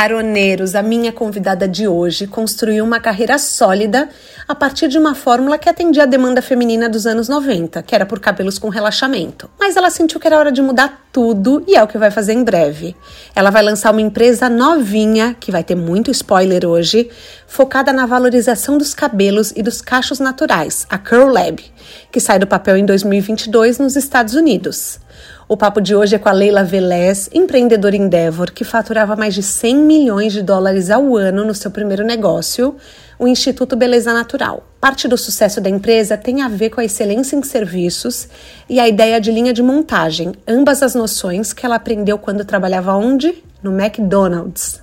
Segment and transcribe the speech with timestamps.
[0.00, 4.08] Caroneiros, a minha convidada de hoje construiu uma carreira sólida
[4.48, 8.06] a partir de uma fórmula que atendia a demanda feminina dos anos 90, que era
[8.06, 9.50] por cabelos com relaxamento.
[9.60, 12.32] Mas ela sentiu que era hora de mudar tudo e é o que vai fazer
[12.32, 12.96] em breve.
[13.36, 17.10] Ela vai lançar uma empresa novinha, que vai ter muito spoiler hoje,
[17.46, 21.62] focada na valorização dos cabelos e dos cachos naturais, a Curl Lab,
[22.10, 24.98] que sai do papel em 2022 nos Estados Unidos.
[25.50, 29.42] O papo de hoje é com a Leila Velez, empreendedora Endeavor, que faturava mais de
[29.42, 32.76] 100 milhões de dólares ao ano no seu primeiro negócio,
[33.18, 34.64] o Instituto Beleza Natural.
[34.80, 38.28] Parte do sucesso da empresa tem a ver com a excelência em serviços
[38.68, 42.94] e a ideia de linha de montagem, ambas as noções que ela aprendeu quando trabalhava
[42.94, 43.42] onde?
[43.60, 44.80] No McDonald's.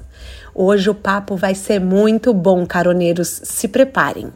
[0.53, 4.33] Hoje o papo vai ser muito bom, caroneiros, se preparem.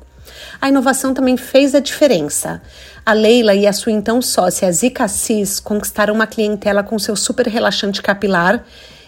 [0.59, 2.61] A inovação também fez a diferença.
[3.05, 7.47] A Leila e a sua então sócia Zika Cis conquistaram uma clientela com seu super
[7.47, 8.63] relaxante capilar,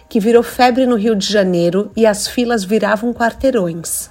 [0.10, 4.10] que virou febre no Rio de Janeiro e as filas viravam quarteirões.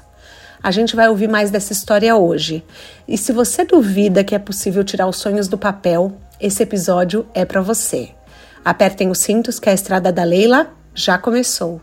[0.62, 2.64] A gente vai ouvir mais dessa história hoje.
[3.08, 7.44] E se você duvida que é possível tirar os sonhos do papel, esse episódio é
[7.44, 8.10] para você.
[8.64, 11.80] Apertem os cintos que a estrada da Leila já começou.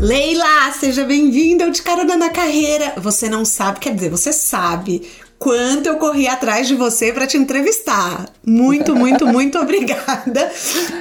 [0.00, 2.92] Leila, seja bem-vinda ao De Carona na Carreira.
[2.98, 7.36] Você não sabe, quer dizer, você sabe quanto eu corri atrás de você para te
[7.36, 8.26] entrevistar.
[8.46, 10.52] Muito, muito, muito obrigada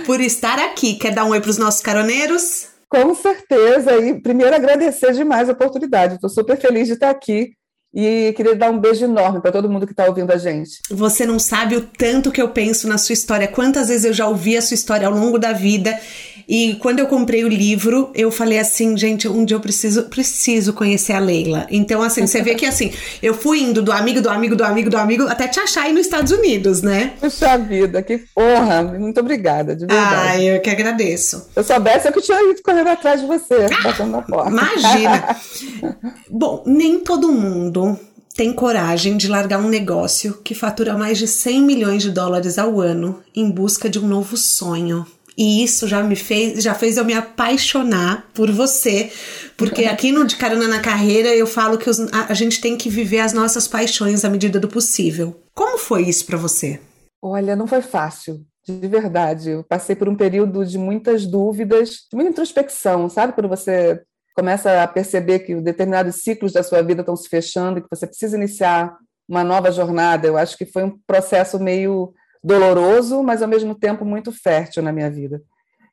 [0.04, 0.96] por estar aqui.
[0.96, 2.70] Quer dar um oi para os nossos caroneiros?
[2.90, 3.96] Com certeza.
[3.98, 6.16] E primeiro agradecer demais a oportunidade.
[6.16, 7.52] Estou super feliz de estar aqui
[7.94, 10.80] e queria dar um beijo enorme para todo mundo que está ouvindo a gente.
[10.90, 14.28] Você não sabe o tanto que eu penso na sua história, quantas vezes eu já
[14.28, 15.98] ouvi a sua história ao longo da vida
[16.48, 20.72] e quando eu comprei o livro, eu falei assim, gente, um dia eu preciso, preciso
[20.72, 21.68] conhecer a Leila.
[21.70, 24.90] Então, assim, você vê que assim, eu fui indo do amigo, do amigo, do amigo,
[24.90, 27.14] do amigo, até te achar aí nos Estados Unidos, né?
[27.20, 28.84] Puxa vida, que honra.
[28.84, 30.30] Muito obrigada, de verdade.
[30.30, 31.50] Ah, eu que agradeço.
[31.54, 34.50] Eu soubesse, eu que tinha ido correndo atrás de você, ah, batendo na porta.
[34.50, 35.36] Imagina.
[36.32, 38.00] Bom, nem todo mundo
[38.38, 42.80] tem coragem de largar um negócio que fatura mais de 100 milhões de dólares ao
[42.80, 45.06] ano em busca de um novo sonho.
[45.38, 49.12] E isso já me fez, já fez eu me apaixonar por você,
[49.56, 52.76] porque aqui no De Carona na Carreira eu falo que os, a, a, gente tem
[52.76, 55.40] que viver as nossas paixões à medida do possível.
[55.54, 56.80] Como foi isso para você?
[57.22, 59.52] Olha, não foi fácil, de verdade.
[59.52, 63.34] Eu passei por um período de muitas dúvidas, de muita introspecção, sabe?
[63.34, 64.02] Quando você
[64.36, 68.08] começa a perceber que determinados ciclos da sua vida estão se fechando e que você
[68.08, 68.96] precisa iniciar
[69.28, 70.28] uma nova jornada.
[70.28, 72.14] Eu acho que foi um processo meio
[72.48, 75.42] doloroso, mas ao mesmo tempo muito fértil na minha vida.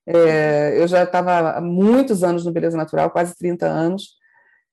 [0.07, 4.11] É, eu já estava há muitos anos no Beleza Natural, quase 30 anos.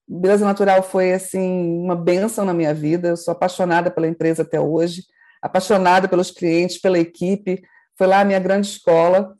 [0.06, 3.08] Beleza Natural foi assim uma benção na minha vida.
[3.08, 5.02] Eu sou apaixonada pela empresa até hoje,
[5.42, 7.62] apaixonada pelos clientes, pela equipe.
[7.98, 9.34] Foi lá a minha grande escola.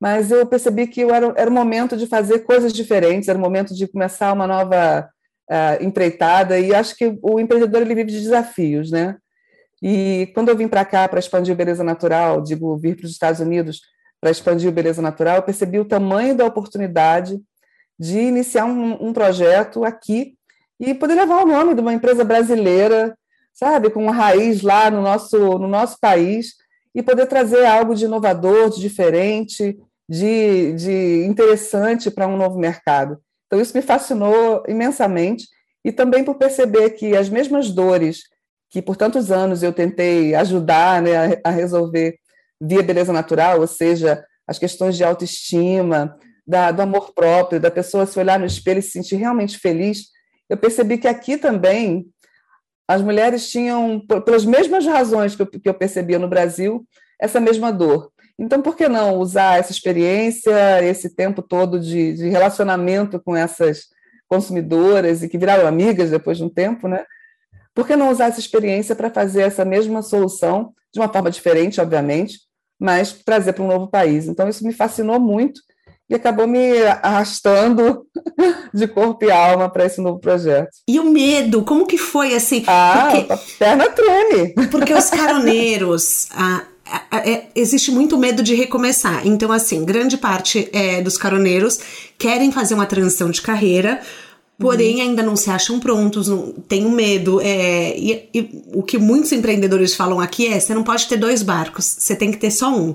[0.00, 3.40] Mas eu percebi que eu era, era o momento de fazer coisas diferentes, era o
[3.40, 5.08] momento de começar uma nova
[5.48, 6.58] uh, empreitada.
[6.58, 9.16] E acho que o empreendedor ele vive de desafios, né?
[9.86, 13.12] E quando eu vim para cá para expandir o Beleza Natural, digo, vir para os
[13.12, 13.82] Estados Unidos
[14.18, 17.38] para expandir o Beleza Natural, eu percebi o tamanho da oportunidade
[17.98, 20.38] de iniciar um, um projeto aqui
[20.80, 23.14] e poder levar o nome de uma empresa brasileira,
[23.52, 26.54] sabe, com raiz lá no nosso, no nosso país
[26.94, 29.78] e poder trazer algo de inovador, de diferente,
[30.08, 33.18] de, de interessante para um novo mercado.
[33.46, 35.46] Então, isso me fascinou imensamente
[35.84, 38.32] e também por perceber que as mesmas dores
[38.74, 42.18] que por tantos anos eu tentei ajudar né, a, a resolver
[42.60, 48.04] via beleza natural, ou seja, as questões de autoestima, da, do amor próprio, da pessoa
[48.04, 50.08] se olhar no espelho e se sentir realmente feliz,
[50.50, 52.04] eu percebi que aqui também
[52.88, 56.84] as mulheres tinham, pelas mesmas razões que eu, que eu percebia no Brasil,
[57.20, 58.10] essa mesma dor.
[58.36, 63.84] Então, por que não usar essa experiência, esse tempo todo de, de relacionamento com essas
[64.26, 67.04] consumidoras e que viraram amigas depois de um tempo, né?
[67.74, 71.80] Por que não usar essa experiência para fazer essa mesma solução, de uma forma diferente,
[71.80, 72.38] obviamente,
[72.78, 74.26] mas trazer para um novo país?
[74.26, 75.60] Então, isso me fascinou muito
[76.08, 78.06] e acabou me arrastando
[78.72, 80.70] de corpo e alma para esse novo projeto.
[80.88, 82.62] E o medo, como que foi assim?
[82.66, 84.54] Ah, porque, a perna treme.
[84.70, 86.62] Porque os caroneiros, ah,
[87.10, 89.26] é, existe muito medo de recomeçar.
[89.26, 91.80] Então, assim, grande parte é, dos caroneiros
[92.18, 94.00] querem fazer uma transição de carreira,
[94.58, 97.40] Porém, ainda não se acham prontos, não, tenho medo.
[97.40, 101.42] É, e, e, o que muitos empreendedores falam aqui é: você não pode ter dois
[101.42, 102.94] barcos, você tem que ter só um.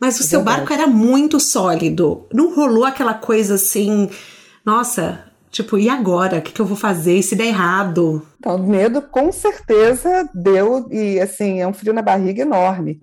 [0.00, 0.58] Mas o é seu verdade.
[0.58, 2.26] barco era muito sólido.
[2.32, 4.08] Não rolou aquela coisa assim,
[4.64, 6.38] nossa, tipo, e agora?
[6.38, 7.18] O que, que eu vou fazer?
[7.18, 8.26] E se der errado?
[8.38, 13.00] Então, medo com certeza deu, e assim, é um frio na barriga enorme.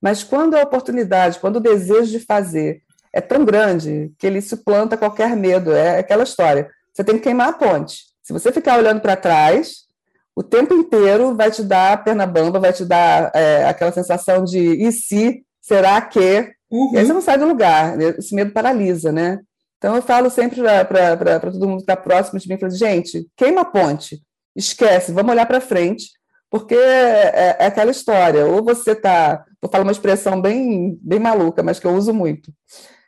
[0.00, 4.96] Mas quando a oportunidade, quando o desejo de fazer é tão grande que ele suplanta
[4.96, 6.68] qualquer medo, é aquela história.
[6.92, 8.04] Você tem que queimar a ponte.
[8.22, 9.86] Se você ficar olhando para trás,
[10.34, 14.58] o tempo inteiro vai te dar perna bamba, vai te dar é, aquela sensação de
[14.58, 16.52] e se, será que?
[16.70, 16.94] Uhum.
[16.94, 18.14] E aí você não sai do lugar, né?
[18.18, 19.40] esse medo paralisa, né?
[19.76, 23.62] Então eu falo sempre para todo mundo que está próximo de mim, falo, gente, queima
[23.62, 24.22] a ponte,
[24.54, 26.06] esquece, vamos olhar para frente,
[26.48, 31.62] porque é, é, aquela história, ou você está, vou falar uma expressão bem, bem maluca,
[31.62, 32.52] mas que eu uso muito,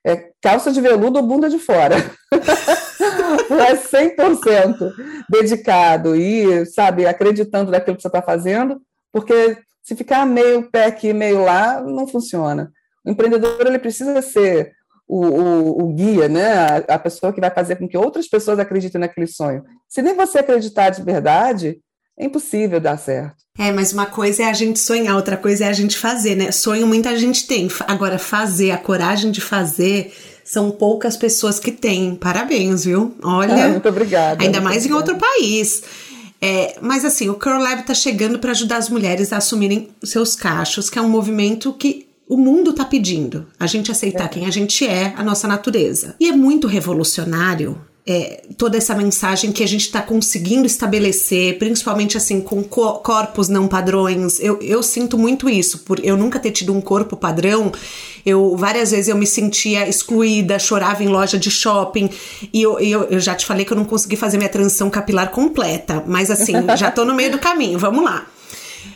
[0.04, 1.96] é calça de veludo ou bunda de fora.
[3.50, 4.92] é 100%
[5.28, 8.80] dedicado e, sabe, acreditando naquilo que você está fazendo,
[9.12, 12.72] porque se ficar meio pé aqui, meio lá, não funciona.
[13.04, 14.72] O empreendedor ele precisa ser
[15.06, 16.54] o, o, o guia, né?
[16.54, 19.62] A, a, pessoa que vai fazer com que outras pessoas acreditem naquele sonho.
[19.88, 21.78] Se nem você acreditar de verdade,
[22.18, 23.36] é impossível dar certo.
[23.58, 26.50] É, mas uma coisa é a gente sonhar, outra coisa é a gente fazer, né?
[26.50, 27.68] Sonho muita gente tem.
[27.86, 30.12] Agora, fazer, a coragem de fazer,
[30.44, 32.14] são poucas pessoas que têm.
[32.14, 33.14] Parabéns, viu?
[33.22, 33.64] Olha.
[33.64, 34.44] Ah, muito obrigada.
[34.44, 35.10] Ainda muito mais obrigada.
[35.10, 35.82] em outro país.
[36.40, 40.36] É, mas assim, o Curl Lab está chegando para ajudar as mulheres a assumirem seus
[40.36, 43.46] cachos, que é um movimento que o mundo está pedindo.
[43.58, 44.28] A gente aceitar é.
[44.28, 46.14] quem a gente é, a nossa natureza.
[46.20, 52.18] E é muito revolucionário é, toda essa mensagem que a gente está conseguindo estabelecer, principalmente
[52.18, 54.38] assim com co corpos não padrões.
[54.40, 57.72] Eu, eu sinto muito isso, por eu nunca ter tido um corpo padrão.
[58.24, 62.10] Eu várias vezes eu me sentia excluída, chorava em loja de shopping
[62.52, 65.30] e eu, eu, eu já te falei que eu não consegui fazer minha transição capilar
[65.30, 67.78] completa, mas assim já tô no meio do caminho.
[67.78, 68.26] Vamos lá.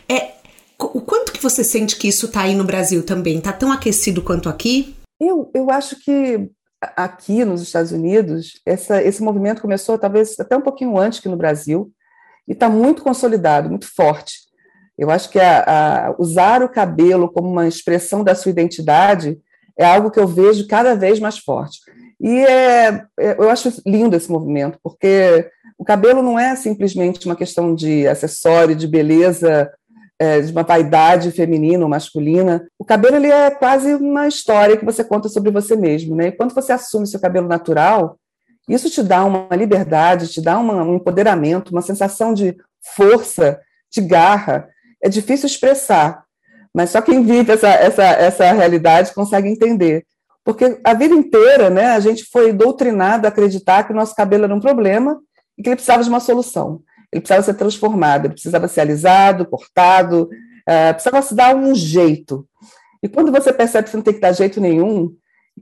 [0.07, 0.33] É,
[0.77, 3.41] o quanto que você sente que isso tá aí no Brasil também?
[3.41, 4.95] Tá tão aquecido quanto aqui?
[5.19, 6.49] Eu, eu acho que
[6.81, 11.37] aqui nos Estados Unidos, essa, esse movimento começou talvez até um pouquinho antes que no
[11.37, 11.91] Brasil,
[12.47, 14.49] e está muito consolidado, muito forte.
[14.97, 15.63] Eu acho que a,
[16.07, 19.39] a, usar o cabelo como uma expressão da sua identidade
[19.77, 21.79] é algo que eu vejo cada vez mais forte.
[22.19, 27.35] E é, é, eu acho lindo esse movimento, porque o cabelo não é simplesmente uma
[27.35, 29.71] questão de acessório, de beleza
[30.19, 32.67] é, de uma vaidade feminina ou masculina.
[32.77, 36.27] O cabelo ele é quase uma história que você conta sobre você mesmo, né?
[36.27, 38.19] E quando você assume seu cabelo natural,
[38.67, 42.55] isso te dá uma liberdade, te dá uma, um empoderamento, uma sensação de
[42.95, 44.67] força, de garra.
[45.01, 46.23] É difícil expressar,
[46.73, 50.05] mas só quem vive essa, essa, essa realidade consegue entender.
[50.43, 54.43] Porque a vida inteira, né, a gente foi doutrinado a acreditar que o nosso cabelo
[54.43, 55.19] era um problema
[55.57, 59.45] e que ele precisava de uma solução ele precisava ser transformado, ele precisava ser alisado,
[59.45, 62.47] cortado, uh, precisava se dar um jeito.
[63.01, 65.11] E quando você percebe que você não tem que dar jeito nenhum,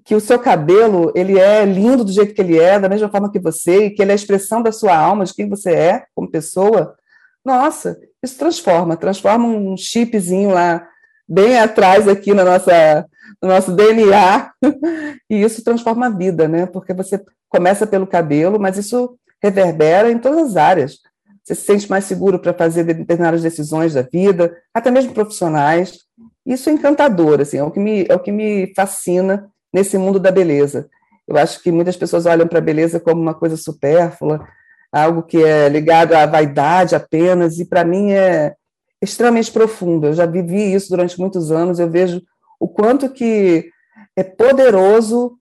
[0.03, 3.31] que o seu cabelo ele é lindo do jeito que ele é, da mesma forma
[3.31, 6.05] que você, e que ele é a expressão da sua alma, de quem você é
[6.13, 6.95] como pessoa,
[7.43, 10.85] nossa, isso transforma, transforma um chipzinho lá
[11.27, 13.05] bem atrás aqui na nossa,
[13.41, 14.51] no nosso DNA,
[15.29, 16.65] e isso transforma a vida, né?
[16.65, 20.99] Porque você começa pelo cabelo, mas isso reverbera em todas as áreas
[21.47, 25.99] você se sente mais seguro para fazer determinadas decisões da vida, até mesmo profissionais.
[26.45, 30.19] Isso é encantador, assim, é o que me, é o que me fascina nesse mundo
[30.19, 30.89] da beleza.
[31.25, 34.45] Eu acho que muitas pessoas olham para a beleza como uma coisa supérflua,
[34.91, 38.53] algo que é ligado à vaidade apenas, e para mim é
[39.01, 40.07] extremamente profundo.
[40.07, 42.21] Eu já vivi isso durante muitos anos, eu vejo
[42.59, 43.69] o quanto que
[44.17, 45.37] é poderoso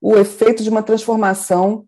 [0.00, 1.84] o efeito de uma transformação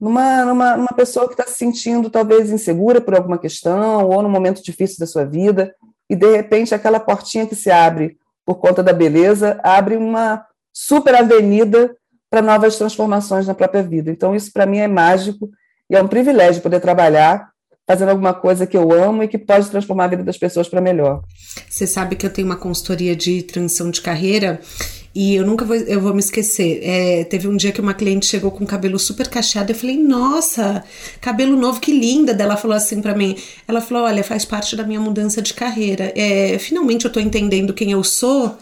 [0.00, 4.28] numa, numa, numa pessoa que está se sentindo talvez insegura por alguma questão ou num
[4.28, 5.74] momento difícil da sua vida
[6.08, 11.14] e de repente aquela portinha que se abre por conta da beleza abre uma super
[11.14, 11.96] avenida
[12.30, 14.10] para novas transformações na própria vida.
[14.10, 15.50] Então isso para mim é mágico
[15.88, 17.50] e é um privilégio poder trabalhar
[17.86, 20.80] fazendo alguma coisa que eu amo e que pode transformar a vida das pessoas para
[20.80, 21.22] melhor.
[21.70, 24.60] Você sabe que eu tenho uma consultoria de transição de carreira
[25.18, 26.78] e eu nunca vou, eu vou me esquecer.
[26.82, 29.72] É, teve um dia que uma cliente chegou com cabelo super cacheado.
[29.72, 30.84] Eu falei, nossa,
[31.22, 32.34] cabelo novo, que linda.
[32.34, 33.34] Daí ela falou assim para mim.
[33.66, 36.12] Ela falou: olha, faz parte da minha mudança de carreira.
[36.14, 38.58] É, finalmente eu tô entendendo quem eu sou.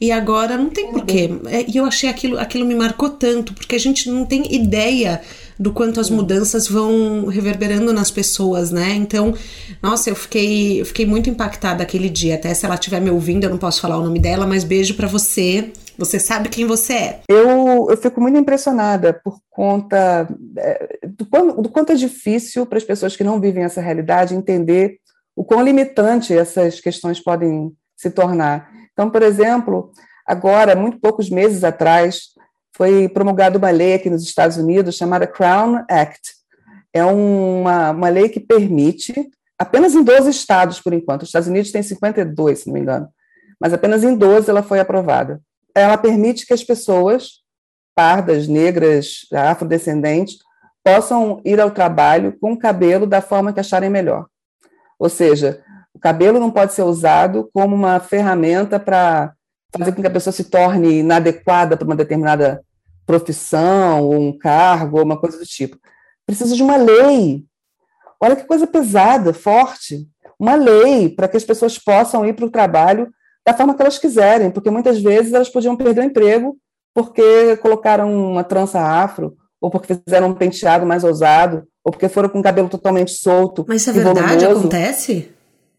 [0.00, 1.28] E agora não tem porquê.
[1.44, 5.20] É, e eu achei aquilo, aquilo me marcou tanto, porque a gente não tem ideia
[5.58, 8.92] do quanto as mudanças vão reverberando nas pessoas, né?
[8.94, 9.34] Então,
[9.82, 12.36] nossa, eu fiquei, eu fiquei muito impactada aquele dia.
[12.36, 14.94] Até se ela estiver me ouvindo, eu não posso falar o nome dela, mas beijo
[14.94, 15.72] para você.
[15.98, 17.20] Você sabe quem você é.
[17.28, 22.78] Eu, eu fico muito impressionada por conta é, do, quanto, do quanto é difícil para
[22.78, 24.98] as pessoas que não vivem essa realidade entender
[25.34, 28.70] o quão limitante essas questões podem se tornar.
[28.92, 29.90] Então, por exemplo,
[30.24, 32.28] agora, muito poucos meses atrás,
[32.78, 36.30] foi promulgada uma lei aqui nos Estados Unidos chamada Crown Act.
[36.92, 41.72] É uma, uma lei que permite, apenas em 12 estados por enquanto, os Estados Unidos
[41.72, 43.08] têm 52, se não me engano,
[43.60, 45.42] mas apenas em 12 ela foi aprovada.
[45.74, 47.42] Ela permite que as pessoas
[47.96, 50.38] pardas, negras, afrodescendentes,
[50.84, 54.26] possam ir ao trabalho com o cabelo da forma que acharem melhor.
[55.00, 59.32] Ou seja, o cabelo não pode ser usado como uma ferramenta para
[59.76, 62.62] fazer com que a pessoa se torne inadequada para uma determinada
[63.08, 65.78] profissão, ou um cargo, ou uma coisa do tipo.
[66.26, 67.42] Precisa de uma lei.
[68.20, 70.06] Olha que coisa pesada, forte.
[70.38, 73.08] Uma lei para que as pessoas possam ir para o trabalho
[73.46, 76.58] da forma que elas quiserem, porque muitas vezes elas podiam perder o emprego
[76.94, 82.28] porque colocaram uma trança afro, ou porque fizeram um penteado mais ousado, ou porque foram
[82.28, 83.64] com o cabelo totalmente solto.
[83.66, 84.20] Mas isso é verdade?
[84.20, 84.58] Volumoso.
[84.58, 85.32] Acontece?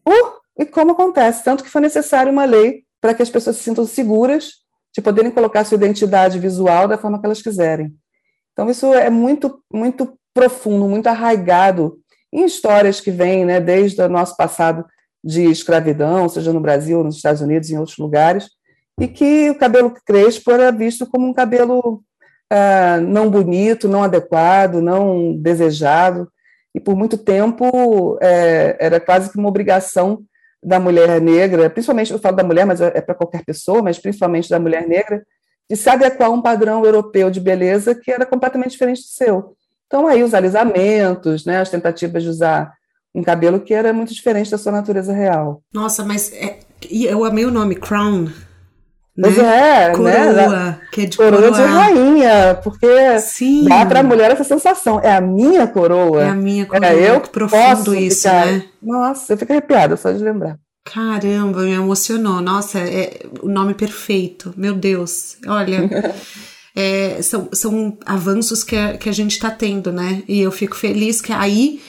[0.06, 1.44] Uh, e como acontece?
[1.44, 4.59] Tanto que foi necessário uma lei para que as pessoas se sintam seguras
[4.94, 7.94] de poderem colocar sua identidade visual da forma que elas quiserem.
[8.52, 11.98] Então, isso é muito, muito profundo, muito arraigado
[12.32, 14.84] em histórias que vêm né, desde o nosso passado
[15.22, 18.48] de escravidão, seja no Brasil, nos Estados Unidos, em outros lugares,
[19.00, 22.02] e que o cabelo crespo era visto como um cabelo
[22.50, 26.30] ah, não bonito, não adequado, não desejado,
[26.74, 30.22] e por muito tempo é, era quase que uma obrigação
[30.62, 33.98] da mulher negra, principalmente, eu falo da mulher, mas é, é para qualquer pessoa, mas
[33.98, 35.24] principalmente da mulher negra,
[35.68, 39.56] de se adequar a um padrão europeu de beleza que era completamente diferente do seu.
[39.86, 42.72] Então, aí os alisamentos, né, as tentativas de usar
[43.14, 45.62] um cabelo que era muito diferente da sua natureza real.
[45.72, 48.28] Nossa, mas é, eu amei o nome Crown.
[49.20, 49.88] Pois né?
[49.88, 50.80] é, coroa, né?
[50.92, 53.66] Que é de coroa, de rainha, porque Sim.
[53.68, 55.00] dá para a mulher essa sensação.
[55.02, 56.22] É a minha coroa.
[56.22, 56.86] É a minha coroa.
[56.86, 58.46] É, eu que profundo isso, ficar...
[58.46, 58.64] né?
[58.82, 60.58] Nossa, eu fico arrepiada só de lembrar.
[60.84, 62.40] Caramba, me emocionou.
[62.40, 64.54] Nossa, é o nome perfeito.
[64.56, 65.36] Meu Deus.
[65.46, 65.90] Olha.
[66.74, 70.22] é, são, são avanços que a, que a gente está tendo, né?
[70.26, 71.80] E eu fico feliz que aí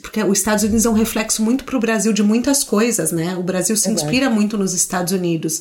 [0.00, 3.36] porque os Estados Unidos é um reflexo muito para o Brasil de muitas coisas, né?
[3.36, 5.60] O Brasil se inspira muito nos Estados Unidos.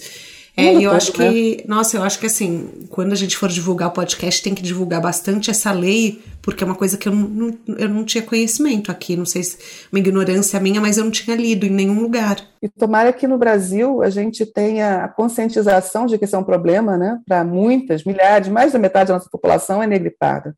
[0.56, 1.64] É, e eu acho que, né?
[1.66, 5.00] nossa, eu acho que assim, quando a gente for divulgar o podcast, tem que divulgar
[5.00, 9.16] bastante essa lei, porque é uma coisa que eu não, eu não tinha conhecimento aqui,
[9.16, 9.58] não sei se
[9.92, 12.38] uma ignorância minha, mas eu não tinha lido em nenhum lugar.
[12.62, 16.44] E tomara que no Brasil a gente tenha a conscientização de que isso é um
[16.44, 20.54] problema, né, para muitas, milhares, mais da metade da nossa população é negripada.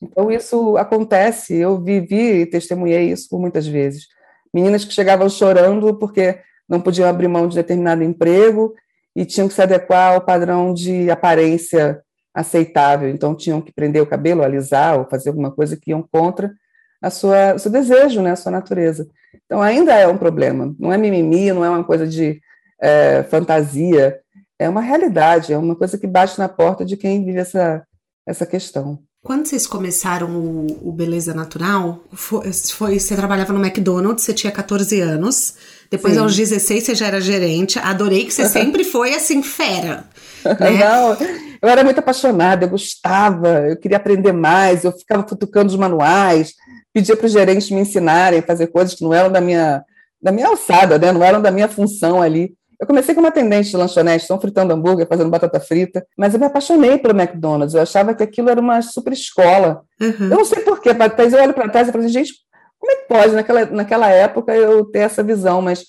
[0.00, 4.06] Então isso acontece, eu vivi e testemunhei isso por muitas vezes.
[4.54, 8.74] Meninas que chegavam chorando porque não podiam abrir mão de determinado emprego
[9.14, 12.02] e tinham que se adequar ao padrão de aparência
[12.34, 13.08] aceitável.
[13.08, 16.52] Então, tinham que prender o cabelo, alisar ou fazer alguma coisa que iam contra
[17.00, 19.06] a sua, o seu desejo, né, a sua natureza.
[19.44, 20.74] Então, ainda é um problema.
[20.78, 22.40] Não é mimimi, não é uma coisa de
[22.80, 24.18] é, fantasia.
[24.58, 27.84] É uma realidade, é uma coisa que bate na porta de quem vive essa,
[28.26, 28.98] essa questão.
[29.22, 34.52] Quando vocês começaram o, o Beleza Natural, foi, foi, você trabalhava no McDonald's, você tinha
[34.52, 35.54] 14 anos.
[35.92, 36.20] Depois, Sim.
[36.20, 37.78] aos 16, você já era gerente.
[37.78, 40.04] Adorei que você sempre foi assim, fera.
[40.42, 40.70] Né?
[40.70, 41.16] Não,
[41.60, 46.54] eu era muito apaixonada, eu gostava, eu queria aprender mais, eu ficava futucando os manuais,
[46.94, 49.84] pedia para os gerentes me ensinarem a fazer coisas que não eram da minha,
[50.20, 51.12] da minha alçada, né?
[51.12, 52.54] não eram da minha função ali.
[52.80, 56.46] Eu comecei como atendente de lanchonete, estão fritando hambúrguer, fazendo batata frita, mas eu me
[56.46, 57.74] apaixonei pelo McDonald's.
[57.74, 59.82] Eu achava que aquilo era uma super escola.
[60.00, 60.28] Uhum.
[60.30, 62.32] Eu não sei porquê, mas eu olho para trás e falo assim, gente,
[62.82, 65.62] como é que pode, naquela, naquela época, eu ter essa visão?
[65.62, 65.84] Mas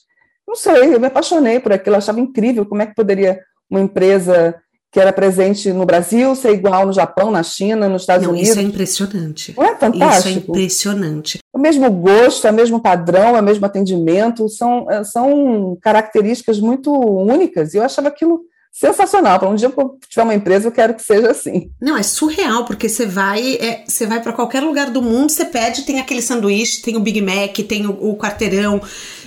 [0.48, 3.82] não sei, eu me apaixonei por aquilo, eu achava incrível como é que poderia uma
[3.82, 4.56] empresa
[4.92, 8.52] que era presente no Brasil ser igual no Japão, na China, nos Estados não, Unidos.
[8.52, 9.56] Isso é impressionante.
[9.58, 10.28] Não é fantástico?
[10.28, 11.40] Isso é impressionante.
[11.52, 17.74] O mesmo gosto, o mesmo padrão, o mesmo atendimento, são, são características muito únicas.
[17.74, 18.42] E eu achava aquilo
[18.74, 19.38] sensacional.
[19.38, 21.70] Para um dia eu tiver uma empresa, eu quero que seja assim.
[21.80, 25.46] Não, é surreal, porque você vai, é, você vai para qualquer lugar do mundo, você
[25.46, 28.82] pede, tem aquele sanduíche, tem o Big Mac, tem o, o quarteirão.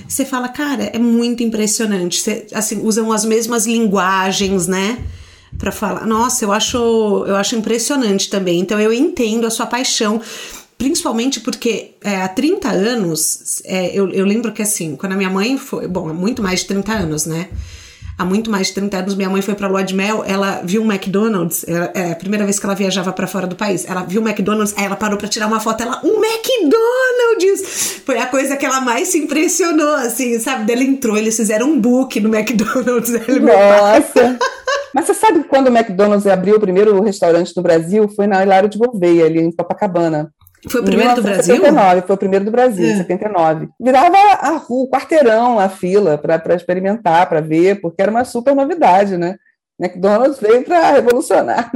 [0.07, 2.21] Você fala, cara, é muito impressionante.
[2.21, 4.99] Você, assim, usam as mesmas linguagens, né?
[5.57, 6.05] Para falar.
[6.05, 6.77] Nossa, eu acho,
[7.27, 8.59] eu acho impressionante também.
[8.59, 10.21] Então eu entendo a sua paixão.
[10.77, 15.31] Principalmente porque é, há 30 anos, é, eu, eu lembro que assim, quando a minha
[15.31, 15.87] mãe foi.
[15.89, 17.49] Bom, muito mais de 30 anos, né?
[18.19, 20.83] Há muito mais de 30 anos, minha mãe foi pra lua de mel, ela viu
[20.83, 24.23] um McDonald's, é a primeira vez que ela viajava para fora do país, ela viu
[24.23, 28.01] um McDonald's, aí ela parou para tirar uma foto, ela, um McDonald's!
[28.05, 30.73] Foi a coisa que ela mais se impressionou, assim, sabe?
[30.73, 33.11] Ela entrou, eles fizeram um book no McDonald's.
[33.11, 34.39] Nossa!
[34.95, 38.43] Mas você sabe que quando o McDonald's abriu o primeiro restaurante no Brasil, foi na
[38.43, 40.33] Hilário de Gouveia, ali em Copacabana.
[40.69, 41.57] Foi o primeiro do Brasil?
[41.57, 42.97] 79, foi o primeiro do Brasil, é.
[42.97, 43.69] 79.
[43.81, 48.55] Virava a rua, o quarteirão, a fila, para experimentar, para ver, porque era uma super
[48.55, 49.37] novidade, né?
[49.79, 51.71] McDonald's veio para revolucionar.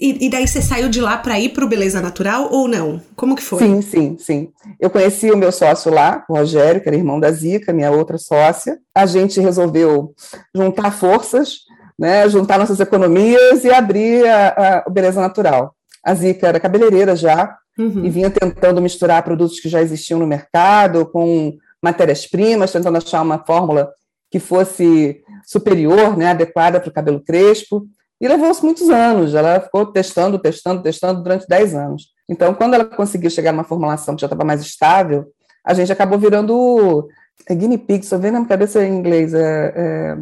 [0.00, 3.00] E, e, daí você saiu de lá para ir para o Beleza Natural ou não?
[3.14, 3.60] Como que foi?
[3.60, 4.48] Sim, sim, sim.
[4.80, 8.18] Eu conheci o meu sócio lá, o Rogério, que era irmão da Zica, minha outra
[8.18, 8.78] sócia.
[8.92, 10.12] A gente resolveu
[10.52, 11.58] juntar forças,
[11.96, 15.72] né, juntar nossas economias e abrir a, a, o Beleza Natural.
[16.04, 18.04] A Zica era cabeleireira já, uhum.
[18.04, 23.38] e vinha tentando misturar produtos que já existiam no mercado com matérias-primas, tentando achar uma
[23.44, 23.90] fórmula
[24.30, 27.86] que fosse superior, né, adequada para o cabelo crespo.
[28.20, 29.34] E levou-se muitos anos.
[29.34, 32.08] Ela ficou testando, testando, testando durante 10 anos.
[32.28, 35.26] Então, quando ela conseguiu chegar numa formulação que já estava mais estável,
[35.64, 37.08] a gente acabou virando
[37.48, 39.34] é guinea pig, só vem na minha cabeça em inglês.
[39.34, 40.16] É, é...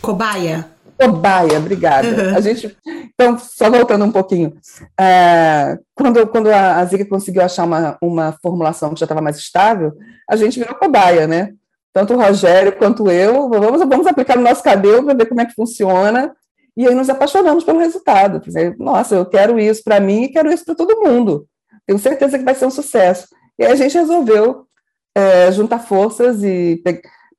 [0.00, 0.66] Cobaia.
[1.00, 2.08] Cobaia, obrigada.
[2.08, 2.36] Uhum.
[2.36, 2.76] A gente,
[3.14, 4.52] então, só voltando um pouquinho,
[5.00, 9.92] é, quando, quando a, Ziga conseguiu achar uma, uma formulação que já estava mais estável,
[10.28, 11.54] a gente virou cobaia, né?
[11.92, 15.46] Tanto o Rogério quanto eu, vamos, vamos aplicar no nosso cabelo para ver como é
[15.46, 16.34] que funciona,
[16.76, 18.38] e aí nos apaixonamos pelo resultado.
[18.38, 21.46] Dizer, Nossa, eu quero isso para mim e quero isso para todo mundo.
[21.86, 23.26] Tenho certeza que vai ser um sucesso.
[23.58, 24.66] E aí a gente resolveu
[25.14, 26.82] é, juntar forças e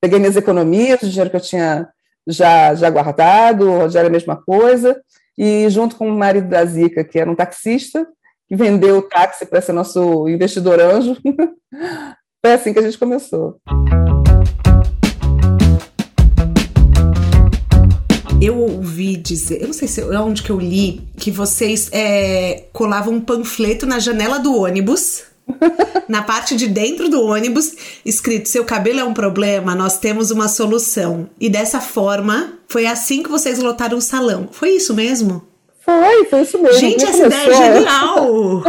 [0.01, 1.87] peguei minhas economias, o dinheiro que eu tinha
[2.27, 5.01] já, já guardado, o Rogério a mesma coisa,
[5.37, 8.05] e junto com o marido da Zica, que era um taxista,
[8.47, 11.15] que vendeu o táxi para ser nosso investidor anjo,
[12.43, 13.59] foi assim que a gente começou.
[18.41, 23.13] Eu ouvi dizer, eu não sei se onde que eu li, que vocês é, colavam
[23.13, 25.30] um panfleto na janela do ônibus
[26.07, 27.73] na parte de dentro do ônibus,
[28.05, 31.29] escrito: seu cabelo é um problema, nós temos uma solução.
[31.39, 34.49] E dessa forma, foi assim que vocês lotaram o salão.
[34.51, 35.43] Foi isso mesmo?
[35.83, 36.79] Foi, foi isso mesmo.
[36.79, 38.63] Gente, essa ideia é genial!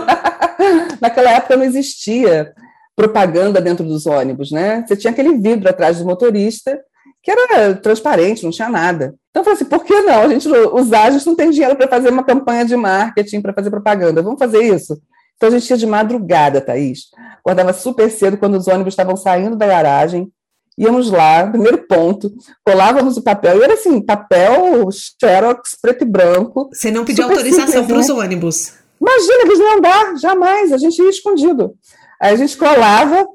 [1.00, 2.52] Naquela época não existia
[2.97, 4.85] propaganda dentro dos ônibus, né?
[4.87, 6.78] Você tinha aquele vidro atrás do motorista
[7.23, 9.15] que era transparente, não tinha nada.
[9.30, 10.23] Então eu falei assim, por que não?
[10.23, 13.71] A gente, os ágeis não tem dinheiro para fazer uma campanha de marketing, para fazer
[13.71, 14.23] propaganda.
[14.23, 15.00] Vamos fazer isso?
[15.43, 17.09] Então a gente ia de madrugada, Thaís.
[17.41, 20.31] Acordava super cedo quando os ônibus estavam saindo da garagem.
[20.78, 22.33] Íamos lá, primeiro ponto,
[22.65, 26.71] colávamos o papel, e era assim, papel xerox, preto e branco.
[26.73, 28.15] Você não pediu autorização para os né?
[28.15, 28.75] ônibus?
[29.00, 31.75] Imagina, eles não andar, jamais, a gente ia escondido.
[32.21, 33.26] Aí a gente colava,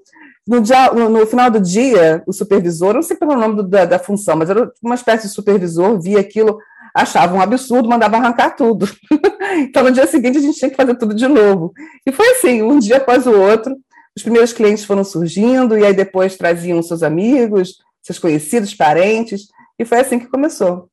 [0.47, 3.99] no, dia, no, final do dia, o supervisor, não sei pelo nome do, da, da,
[3.99, 6.57] função, mas era uma espécie de supervisor, via aquilo,
[6.95, 8.87] achava um absurdo, mandava arrancar tudo.
[9.55, 11.73] então, no dia seguinte, a gente tinha que fazer tudo de novo.
[12.05, 13.75] E foi assim, um dia após o outro,
[14.15, 19.85] os primeiros clientes foram surgindo, e aí depois traziam seus amigos, seus conhecidos, parentes, e
[19.85, 20.89] foi assim que começou.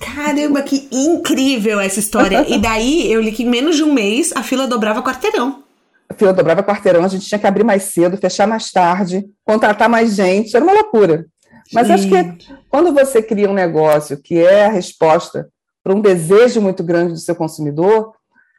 [0.00, 2.44] Caramba, que incrível essa história!
[2.48, 5.64] E daí eu li que em menos de um mês a fila dobrava quarteirão.
[6.08, 9.88] A fila dobrava quarteirão, a gente tinha que abrir mais cedo, fechar mais tarde, contratar
[9.88, 11.26] mais gente, era uma loucura.
[11.72, 11.92] Mas Sim.
[11.92, 15.48] acho que quando você cria um negócio que é a resposta
[15.86, 18.12] para um desejo muito grande do seu consumidor,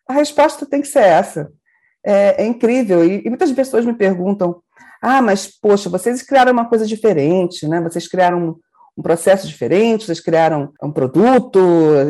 [0.08, 1.52] a resposta tem que ser essa.
[2.02, 3.04] É, é incrível.
[3.04, 4.62] E, e, muitas pessoas me perguntam:
[5.02, 7.82] ah, mas poxa, vocês criaram uma coisa diferente, né?
[7.82, 8.58] Vocês criaram
[8.98, 11.60] um, processo diferente, vocês criaram um produto,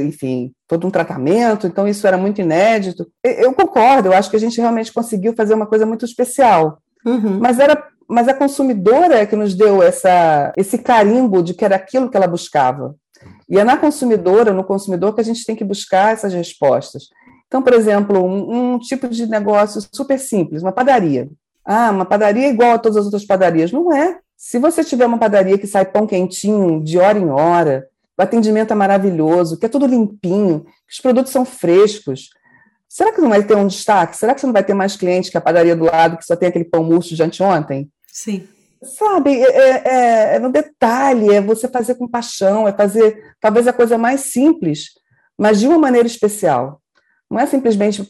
[0.01, 3.07] enfim, todo um tratamento, então isso era muito inédito.
[3.23, 6.77] Eu concordo, eu acho que a gente realmente conseguiu fazer uma coisa muito especial.
[7.03, 7.39] Uhum.
[7.39, 11.75] Mas era mas a consumidora é que nos deu essa, esse carimbo de que era
[11.75, 12.95] aquilo que ela buscava.
[13.49, 17.09] E é na consumidora, no consumidor, que a gente tem que buscar essas respostas.
[17.47, 21.29] Então, por exemplo, um, um tipo de negócio super simples, uma padaria.
[21.63, 23.71] Ah, uma padaria é igual a todas as outras padarias.
[23.71, 24.19] Não é.
[24.35, 28.71] Se você tiver uma padaria que sai pão quentinho de hora em hora, o atendimento
[28.71, 32.29] é maravilhoso, que é tudo limpinho, que os produtos são frescos,
[32.87, 34.17] será que não vai ter um destaque?
[34.17, 36.35] Será que você não vai ter mais cliente que a padaria do lado que só
[36.35, 37.89] tem aquele pão murcho de anteontem?
[38.11, 38.47] Sim.
[38.83, 43.67] Sabe, é, é, é, é no detalhe, é você fazer com paixão, é fazer talvez
[43.67, 44.91] a coisa mais simples,
[45.37, 46.81] mas de uma maneira especial.
[47.29, 48.07] Não é simplesmente,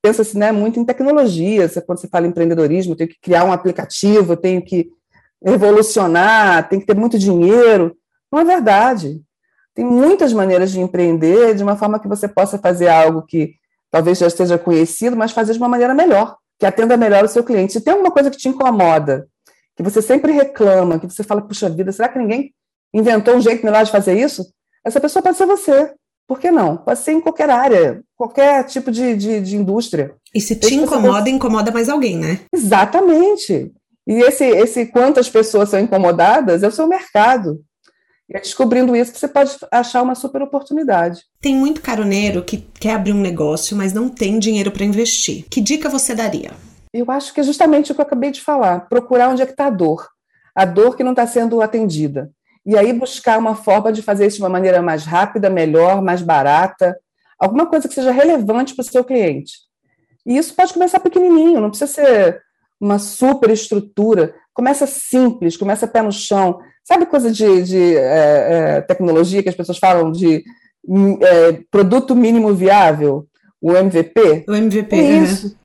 [0.00, 4.36] pensa-se né, muito em tecnologia, quando você fala em empreendedorismo, tenho que criar um aplicativo,
[4.36, 4.90] tenho que
[5.44, 7.94] revolucionar, tem que ter muito dinheiro.
[8.32, 9.20] Não é verdade.
[9.74, 13.54] Tem muitas maneiras de empreender de uma forma que você possa fazer algo que
[13.90, 17.42] talvez já esteja conhecido, mas fazer de uma maneira melhor que atenda melhor o seu
[17.42, 17.72] cliente.
[17.72, 19.26] Se tem alguma coisa que te incomoda,
[19.80, 22.52] que você sempre reclama, que você fala, puxa vida, será que ninguém
[22.92, 24.44] inventou um jeito melhor de fazer isso,
[24.84, 25.92] essa pessoa pode ser você.
[26.28, 26.76] Por que não?
[26.76, 30.14] Pode ser em qualquer área, qualquer tipo de, de, de indústria.
[30.34, 31.30] E se te incomoda, você...
[31.30, 32.40] incomoda mais alguém, né?
[32.52, 33.72] Exatamente.
[34.06, 37.60] E esse, esse quantas pessoas são incomodadas é o seu mercado.
[38.28, 41.22] E é descobrindo isso que você pode achar uma super oportunidade.
[41.40, 45.46] Tem muito caroneiro que quer abrir um negócio, mas não tem dinheiro para investir.
[45.50, 46.52] Que dica você daria?
[46.92, 49.52] Eu acho que é justamente o que eu acabei de falar: procurar onde é que
[49.52, 50.08] está a dor.
[50.54, 52.30] A dor que não está sendo atendida.
[52.66, 56.20] E aí buscar uma forma de fazer isso de uma maneira mais rápida, melhor, mais
[56.20, 56.96] barata,
[57.38, 59.52] alguma coisa que seja relevante para o seu cliente.
[60.26, 62.42] E isso pode começar pequenininho, não precisa ser
[62.80, 64.34] uma super estrutura.
[64.52, 66.60] Começa simples, começa pé no chão.
[66.84, 70.44] Sabe coisa de, de é, é, tecnologia que as pessoas falam de
[71.22, 73.26] é, produto mínimo viável?
[73.60, 74.44] O MVP?
[74.48, 75.59] O MVP, é isso.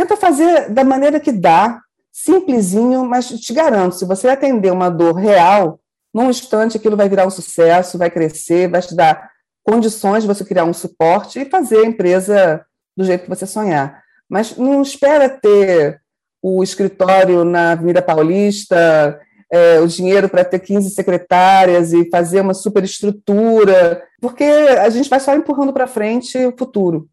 [0.00, 1.78] Tenta fazer da maneira que dá,
[2.10, 5.78] simplesinho, mas te garanto, se você atender uma dor real,
[6.12, 9.30] num instante aquilo vai virar um sucesso, vai crescer, vai te dar
[9.62, 12.64] condições de você criar um suporte e fazer a empresa
[12.96, 14.02] do jeito que você sonhar.
[14.26, 16.00] Mas não espera ter
[16.40, 19.20] o escritório na Avenida Paulista,
[19.52, 25.20] é, o dinheiro para ter 15 secretárias e fazer uma superestrutura, porque a gente vai
[25.20, 27.06] só empurrando para frente o futuro.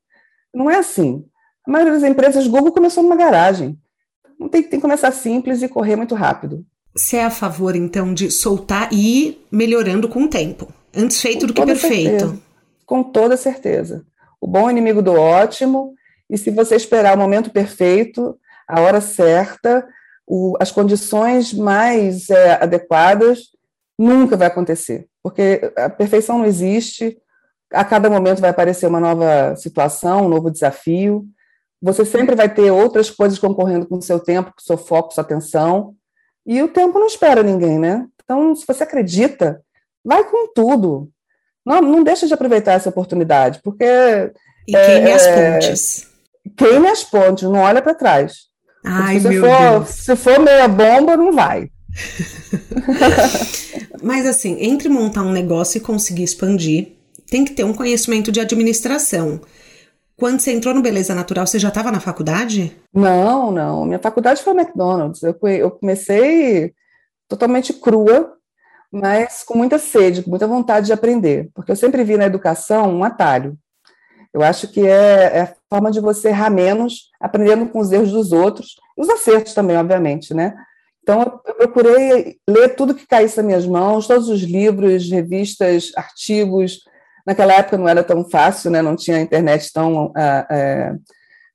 [0.54, 1.26] Não é assim.
[1.67, 3.77] A maioria das empresas, Google começou numa garagem.
[4.49, 6.65] Tem, tem que começar simples e correr muito rápido.
[6.95, 10.73] Você é a favor, então, de soltar e ir melhorando com o tempo?
[10.95, 12.19] Antes feito com do que perfeito.
[12.19, 12.39] Certeza.
[12.86, 14.06] Com toda certeza.
[14.39, 15.93] O bom é inimigo do ótimo,
[16.30, 19.86] e se você esperar o momento perfeito, a hora certa,
[20.25, 23.39] o, as condições mais é, adequadas,
[23.99, 27.17] nunca vai acontecer, porque a perfeição não existe,
[27.73, 31.27] a cada momento vai aparecer uma nova situação, um novo desafio,
[31.82, 35.13] você sempre vai ter outras coisas concorrendo com o seu tempo, com o seu foco,
[35.13, 35.96] sua atenção,
[36.46, 38.06] e o tempo não espera ninguém, né?
[38.24, 39.62] Então, se você acredita,
[40.04, 41.10] vai com tudo.
[41.66, 43.86] Não, não deixa de aproveitar essa oportunidade, porque...
[44.68, 46.08] E queime é, as pontes.
[46.56, 48.48] Queime as pontes, não olha para trás.
[48.84, 49.90] Ai, se, meu for, Deus.
[49.90, 51.70] se for meia bomba, não vai.
[54.02, 56.94] Mas assim, entre montar um negócio e conseguir expandir,
[57.30, 59.42] tem que ter um conhecimento de administração.
[60.17, 62.75] Quando você entrou no Beleza Natural, você já estava na faculdade?
[62.91, 63.86] Não, não.
[63.86, 65.21] Minha faculdade foi McDonald's.
[65.21, 66.73] Eu, eu comecei
[67.27, 68.34] totalmente crua,
[68.91, 72.95] mas com muita sede, com muita vontade de aprender, porque eu sempre vi na educação
[72.95, 73.56] um atalho.
[74.34, 78.12] Eu acho que é, é a forma de você errar menos, aprendendo com os erros
[78.12, 80.56] dos outros, os acertos também, obviamente, né?
[81.03, 86.80] Então, eu procurei ler tudo que caísse nas minhas mãos, todos os livros, revistas, artigos.
[87.28, 88.82] Naquela época não era tão fácil, né?
[88.82, 90.96] não tinha internet tão é,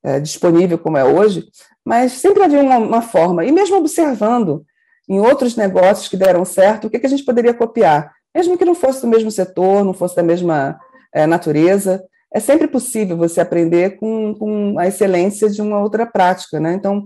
[0.03, 1.45] é, disponível como é hoje,
[1.83, 3.43] mas sempre havia uma, uma, forma.
[3.43, 4.63] E mesmo observando
[5.09, 8.13] em outros negócios que deram certo, o que, que a gente poderia copiar?
[8.35, 10.79] Mesmo que não fosse do mesmo setor, não fosse da mesma
[11.11, 16.59] é, natureza, é sempre possível você aprender com, com a excelência de uma outra prática,
[16.59, 16.73] né?
[16.73, 17.05] Então,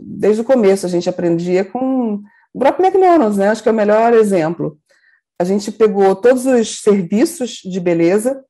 [0.00, 2.20] desde o começo a gente aprendia com
[2.54, 3.48] o próprio McDonald's, né?
[3.48, 4.76] Acho que é o melhor exemplo.
[5.38, 8.44] A gente pegou todos os serviços de beleza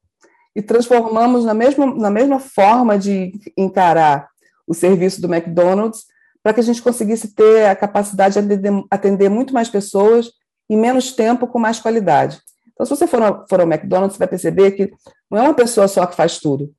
[0.54, 4.28] e transformamos na mesma, na mesma forma de encarar
[4.66, 6.04] o serviço do McDonald's
[6.42, 10.30] para que a gente conseguisse ter a capacidade de atender, muito mais pessoas
[10.68, 12.40] em menos tempo com mais qualidade.
[12.72, 14.90] Então, se você for, for ao McDonald's, você vai perceber que
[15.30, 16.72] não é uma pessoa só que faz tudo.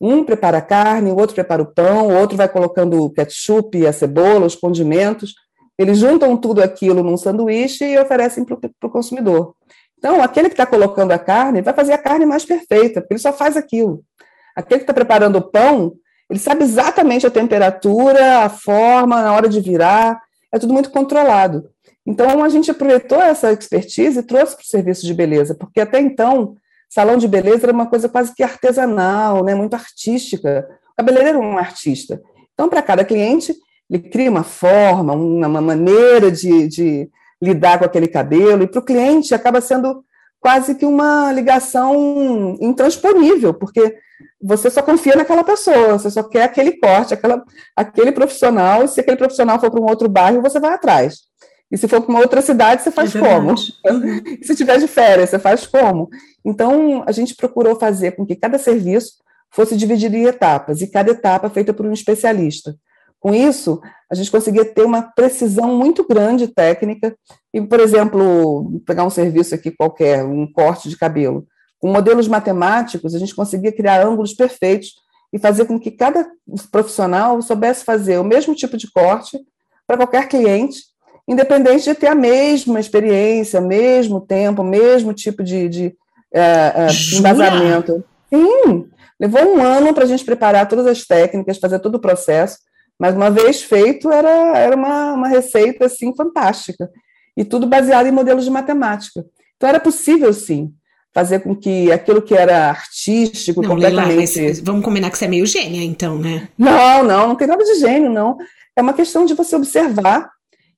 [0.00, 3.86] Um prepara a carne, o outro prepara o pão, o outro vai colocando o ketchup,
[3.86, 5.34] a cebola, os condimentos.
[5.78, 9.54] Eles juntam tudo aquilo num sanduíche e oferecem para o consumidor.
[9.98, 13.20] Então, aquele que está colocando a carne vai fazer a carne mais perfeita, porque ele
[13.20, 14.02] só faz aquilo.
[14.54, 15.94] Aquele que está preparando o pão,
[16.30, 20.20] ele sabe exatamente a temperatura, a forma, na hora de virar,
[20.52, 21.68] é tudo muito controlado.
[22.06, 26.00] Então, a gente aproveitou essa expertise e trouxe para o serviço de beleza, porque até
[26.00, 26.54] então,
[26.88, 30.68] salão de beleza era uma coisa quase que artesanal, né, muito artística.
[30.92, 32.22] O cabeleireiro era um artista.
[32.54, 33.54] Então, para cada cliente,
[33.90, 38.84] ele cria uma forma, uma maneira de, de lidar com aquele cabelo, e para o
[38.84, 40.04] cliente acaba sendo
[40.40, 43.96] quase que uma ligação intransponível, porque
[44.40, 47.42] você só confia naquela pessoa, você só quer aquele corte, aquela,
[47.74, 51.20] aquele profissional, e se aquele profissional for para um outro bairro, você vai atrás.
[51.70, 53.56] E se for para uma outra cidade, você faz é como?
[54.42, 56.08] se tiver de férias, você faz como?
[56.44, 59.14] Então, a gente procurou fazer com que cada serviço
[59.50, 62.76] fosse dividido em etapas, e cada etapa feita por um especialista.
[63.26, 67.12] Com isso, a gente conseguia ter uma precisão muito grande técnica,
[67.52, 71.44] e, por exemplo, pegar um serviço aqui qualquer, um corte de cabelo.
[71.80, 74.94] Com modelos matemáticos, a gente conseguia criar ângulos perfeitos
[75.32, 76.24] e fazer com que cada
[76.70, 79.40] profissional soubesse fazer o mesmo tipo de corte
[79.88, 80.82] para qualquer cliente
[81.26, 85.96] independente de ter a mesma experiência, mesmo tempo, mesmo tipo de, de
[86.32, 88.04] é, é, embasamento.
[88.32, 92.58] Sim, levou um ano para a gente preparar todas as técnicas, fazer todo o processo,
[92.98, 96.90] mas uma vez feito, era, era uma, uma receita assim, fantástica.
[97.36, 99.24] E tudo baseado em modelos de matemática.
[99.56, 100.72] Então, era possível, sim,
[101.12, 104.38] fazer com que aquilo que era artístico, não, completamente.
[104.38, 106.48] Leila, vamos combinar que você é meio gênia, então, né?
[106.58, 108.36] Não, não, não tem nada de gênio, não.
[108.74, 110.30] É uma questão de você observar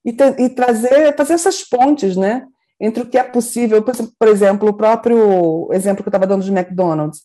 [0.05, 2.45] e, ter, e trazer, fazer essas pontes, né?
[2.81, 6.53] Entre o que é possível, por exemplo, o próprio exemplo que eu estava dando de
[6.53, 7.23] McDonald's.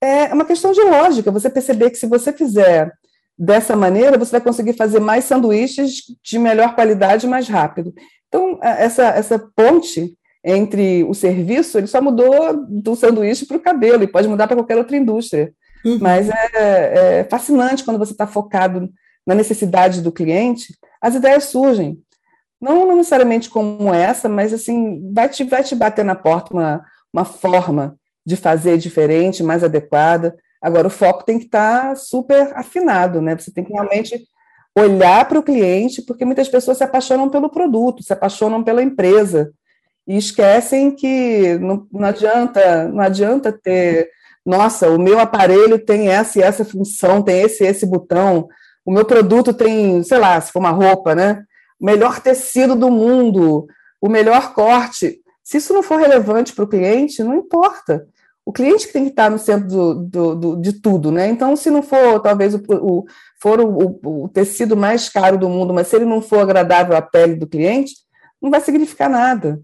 [0.00, 2.90] É uma questão de lógica, você perceber que se você fizer
[3.38, 7.94] dessa maneira, você vai conseguir fazer mais sanduíches de melhor qualidade mais rápido.
[8.28, 14.04] Então, essa, essa ponte entre o serviço, ele só mudou do sanduíche para o cabelo,
[14.04, 15.52] e pode mudar para qualquer outra indústria.
[15.84, 15.98] Uhum.
[16.00, 18.88] Mas é, é, fascinante quando você está focado
[19.26, 21.98] na necessidade do cliente, as ideias surgem.
[22.60, 26.84] Não, não necessariamente como essa, mas assim, vai te, vai te bater na porta uma,
[27.12, 30.36] uma forma de fazer diferente, mais adequada.
[30.66, 33.38] Agora, o foco tem que estar tá super afinado, né?
[33.38, 34.26] Você tem que realmente
[34.76, 39.52] olhar para o cliente, porque muitas pessoas se apaixonam pelo produto, se apaixonam pela empresa
[40.08, 44.10] e esquecem que não, não adianta, não adianta ter,
[44.44, 48.48] nossa, o meu aparelho tem essa e essa função, tem esse e esse botão,
[48.84, 51.44] o meu produto tem, sei lá, se for uma roupa, né?
[51.80, 53.68] O melhor tecido do mundo,
[54.00, 55.20] o melhor corte.
[55.44, 58.04] Se isso não for relevante para o cliente, não importa
[58.46, 61.26] o cliente que tem que estar no centro do, do, do, de tudo, né?
[61.26, 63.04] Então, se não for talvez o, o
[63.42, 67.02] for o, o, tecido mais caro do mundo, mas se ele não for agradável à
[67.02, 67.92] pele do cliente,
[68.40, 69.60] não vai significar nada,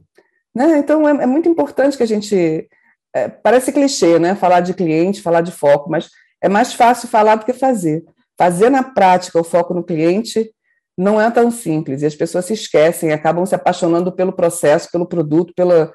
[0.52, 0.78] né?
[0.78, 2.68] Então, é, é muito importante que a gente
[3.14, 4.34] é, parece clichê, né?
[4.34, 6.10] Falar de cliente, falar de foco, mas
[6.42, 8.04] é mais fácil falar do que fazer.
[8.36, 10.50] Fazer na prática o foco no cliente
[10.98, 15.06] não é tão simples e as pessoas se esquecem, acabam se apaixonando pelo processo, pelo
[15.06, 15.92] produto, pela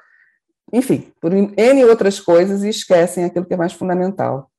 [0.72, 4.50] enfim, por N outras coisas e esquecem aquilo que é mais fundamental.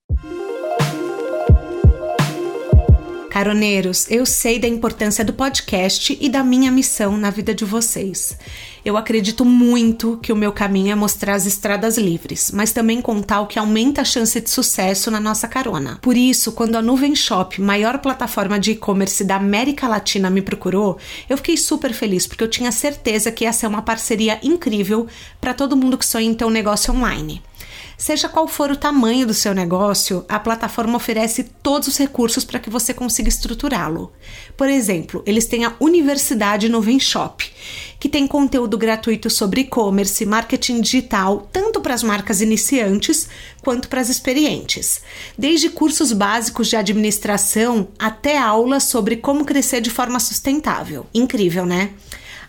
[3.39, 8.37] Caroneiros, eu sei da importância do podcast e da minha missão na vida de vocês.
[8.83, 13.39] Eu acredito muito que o meu caminho é mostrar as estradas livres, mas também contar
[13.39, 15.99] o que aumenta a chance de sucesso na nossa carona.
[16.01, 20.97] Por isso, quando a Nuvem Shop, maior plataforma de e-commerce da América Latina, me procurou,
[21.29, 25.07] eu fiquei super feliz porque eu tinha certeza que ia ser uma parceria incrível
[25.39, 27.41] para todo mundo que sonha em ter um negócio online.
[27.99, 32.57] Seja qual for o tamanho do seu negócio, a plataforma oferece todos os recursos para
[32.57, 34.13] que você consiga estruturá-lo.
[34.55, 37.45] Por exemplo, eles têm a Universidade Nuvem Shop,
[37.99, 43.27] que tem conteúdo gratuito sobre e-commerce, marketing digital, tanto para as marcas iniciantes
[43.61, 45.01] quanto para as experientes.
[45.37, 51.05] Desde cursos básicos de administração até aulas sobre como crescer de forma sustentável.
[51.13, 51.91] Incrível, né?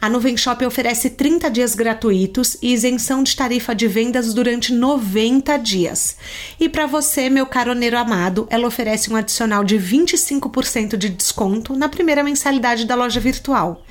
[0.00, 5.58] A Nuvem Shop oferece 30 dias gratuitos e isenção de tarifa de vendas durante 90
[5.58, 6.16] dias.
[6.58, 11.86] E para você, meu caroneiro amado, ela oferece um adicional de 25% de desconto na
[11.86, 13.82] primeira mensalidade da loja virtual.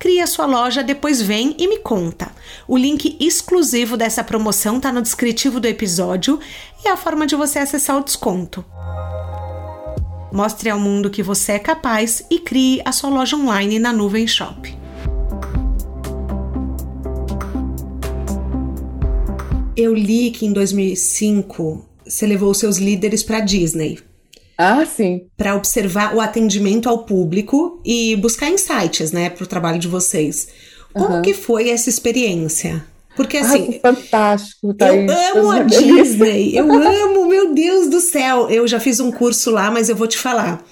[0.00, 2.32] Crie a sua loja, depois vem e me conta.
[2.66, 6.40] O link exclusivo dessa promoção está no descritivo do episódio
[6.84, 8.64] e é a forma de você acessar o desconto.
[10.32, 14.26] Mostre ao mundo que você é capaz e crie a sua loja online na Nuvem.
[19.76, 23.98] Eu li que em 2005 você levou seus líderes para Disney.
[24.58, 25.26] Ah, sim.
[25.36, 30.48] Para observar o atendimento ao público e buscar insights, né, para o trabalho de vocês.
[30.92, 31.22] Como uhum.
[31.22, 32.84] que foi essa experiência?
[33.16, 33.70] Porque assim.
[33.72, 36.56] Ai, fantástico, tá Eu amo a Disney.
[36.56, 38.48] Eu amo, meu Deus do céu.
[38.50, 40.62] Eu já fiz um curso lá, mas eu vou te falar.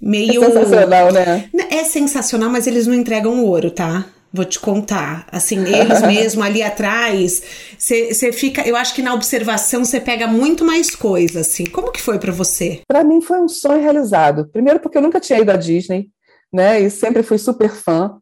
[0.00, 0.42] Meio.
[0.42, 1.50] É sensacional, né?
[1.70, 4.06] É sensacional, mas eles não entregam ouro, tá?
[4.34, 5.28] Vou te contar.
[5.30, 7.40] Assim, eles mesmo ali atrás,
[7.78, 8.66] você fica.
[8.66, 11.64] Eu acho que na observação você pega muito mais coisa, assim.
[11.66, 12.80] Como que foi para você?
[12.88, 14.48] Para mim foi um sonho realizado.
[14.48, 16.08] Primeiro porque eu nunca tinha ido à Disney,
[16.52, 16.80] né?
[16.80, 18.16] E sempre fui super fã.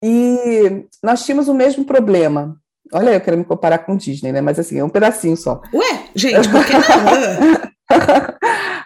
[0.00, 2.56] E nós tínhamos o mesmo problema.
[2.92, 4.40] Olha, eu quero me comparar com Disney, né?
[4.40, 5.60] Mas assim, é um pedacinho só.
[5.74, 7.70] Ué, gente, por que não?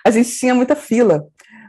[0.03, 1.27] a gente tinha muita fila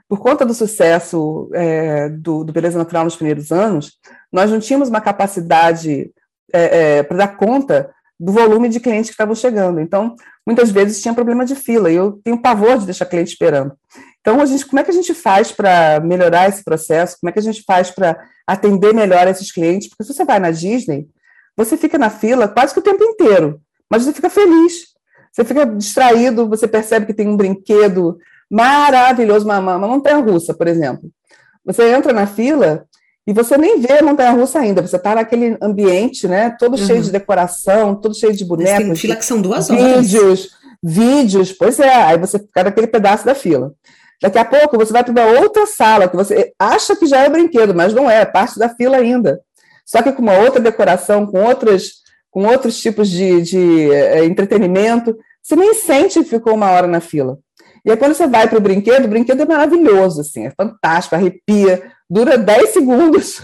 [0.07, 3.93] por conta do sucesso é, do, do, Beleza Natural nos primeiros anos,
[4.31, 6.11] nós não tínhamos uma capacidade
[6.53, 9.79] é, é, para dar conta do volume de clientes que estavam chegando.
[9.81, 10.15] Então,
[10.45, 13.73] muitas vezes tinha problema de fila, e eu tenho pavor de deixar cliente esperando.
[14.21, 17.17] Então, a gente, como é que a gente faz para melhorar esse processo?
[17.19, 19.89] Como é que a gente faz para atender melhor esses clientes?
[19.89, 21.07] Porque se você vai na Disney,
[21.57, 24.95] você fica na fila quase que o tempo inteiro, mas você fica feliz.
[25.31, 28.17] Você fica distraído, você percebe que tem um brinquedo
[28.49, 31.09] maravilhoso, uma, uma montanha russa, por exemplo.
[31.65, 32.85] Você entra na fila
[33.27, 36.85] e você nem vê a montanha-russa ainda, você está naquele ambiente, né, todo uhum.
[36.85, 38.73] cheio de decoração, todo cheio de bonecos.
[38.73, 40.07] Mas tem fila que são duas horas.
[40.07, 40.49] Vídeos,
[40.81, 43.73] vídeos, pois é, aí você fica naquele pedaço da fila.
[44.21, 47.29] Daqui a pouco você vai para uma outra sala, que você acha que já é
[47.29, 49.41] brinquedo, mas não é, é parte da fila ainda.
[49.85, 55.17] Só que com uma outra decoração, com, outras, com outros tipos de, de é, entretenimento,
[55.41, 57.39] você nem sente que ficou uma hora na fila.
[57.85, 61.15] E aí, quando você vai para o brinquedo, o brinquedo é maravilhoso, assim, é fantástico,
[61.15, 63.41] arrepia, dura 10 segundos,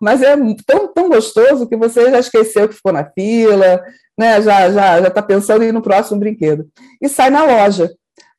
[0.00, 0.34] mas é
[0.66, 3.82] tão, tão gostoso que você já esqueceu que ficou na fila,
[4.18, 4.40] né?
[4.40, 6.66] já já já está pensando em ir no próximo brinquedo.
[7.02, 7.90] E sai na loja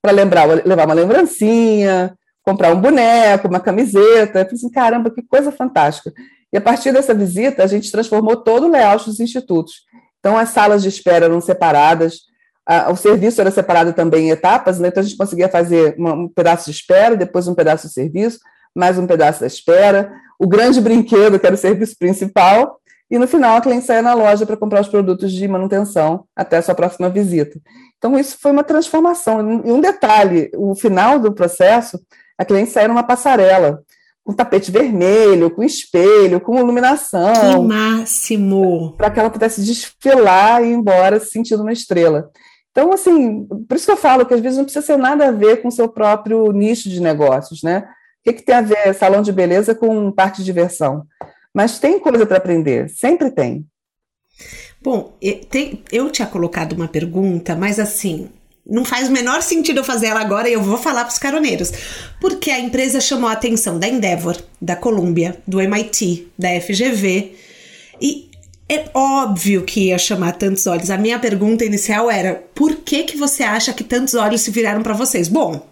[0.02, 4.39] para lembrar, levar uma lembrancinha, comprar um boneco, uma camiseta.
[4.39, 6.13] Eu assim, caramba, que coisa fantástica.
[6.52, 9.82] E a partir dessa visita, a gente transformou todo o layout dos institutos.
[10.19, 12.21] Então, as salas de espera eram separadas,
[12.89, 14.89] o serviço era separado também em etapas, né?
[14.89, 18.39] então a gente conseguia fazer um pedaço de espera, depois um pedaço de serviço,
[18.75, 23.27] mais um pedaço da espera, o grande brinquedo, que era o serviço principal, e no
[23.27, 26.75] final a cliente saía na loja para comprar os produtos de manutenção até a sua
[26.75, 27.60] próxima visita.
[27.97, 29.62] Então, isso foi uma transformação.
[29.65, 31.99] E um detalhe: o final do processo,
[32.38, 33.82] a cliente saía numa passarela,
[34.23, 37.34] com tapete vermelho, com espelho, com iluminação.
[37.34, 38.93] Que máximo!
[38.97, 42.30] Para que ela pudesse desfilar e ir embora se sentindo uma estrela.
[42.78, 45.32] Então, assim, por isso que eu falo que às vezes não precisa ser nada a
[45.32, 47.80] ver com o seu próprio nicho de negócios, né?
[47.80, 51.04] O que, que tem a ver salão de beleza com parte de diversão?
[51.52, 53.66] Mas tem coisa para aprender, sempre tem.
[54.80, 55.18] Bom,
[55.92, 58.30] eu tinha colocado uma pergunta, mas assim,
[58.63, 61.18] não faz o menor sentido eu fazer ela agora e eu vou falar para os
[61.18, 61.72] caroneiros.
[62.22, 67.36] Porque a empresa chamou a atenção da Endeavor, da Columbia, do MIT, da FGV.
[68.00, 68.30] E
[68.69, 70.89] é óbvio que ia chamar tantos olhos.
[70.89, 74.84] A minha pergunta inicial era: por que que você acha que tantos olhos se viraram
[74.84, 75.27] para vocês?
[75.27, 75.65] Bom,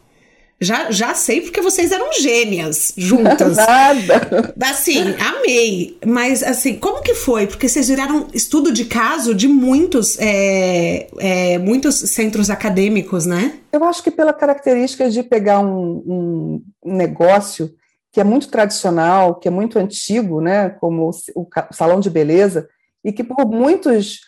[0.59, 3.57] já, já sei porque vocês eram gêmeas juntas.
[3.67, 4.53] Nada.
[4.61, 5.97] Assim, amei.
[6.05, 7.45] Mas, assim, como que foi?
[7.47, 13.59] Porque vocês viraram estudo de caso de muitos, é, é, muitos centros acadêmicos, né?
[13.73, 17.69] Eu acho que pela característica de pegar um, um negócio
[18.13, 22.65] que é muito tradicional, que é muito antigo, né, como o salão de beleza,
[23.05, 24.21] e que por muitos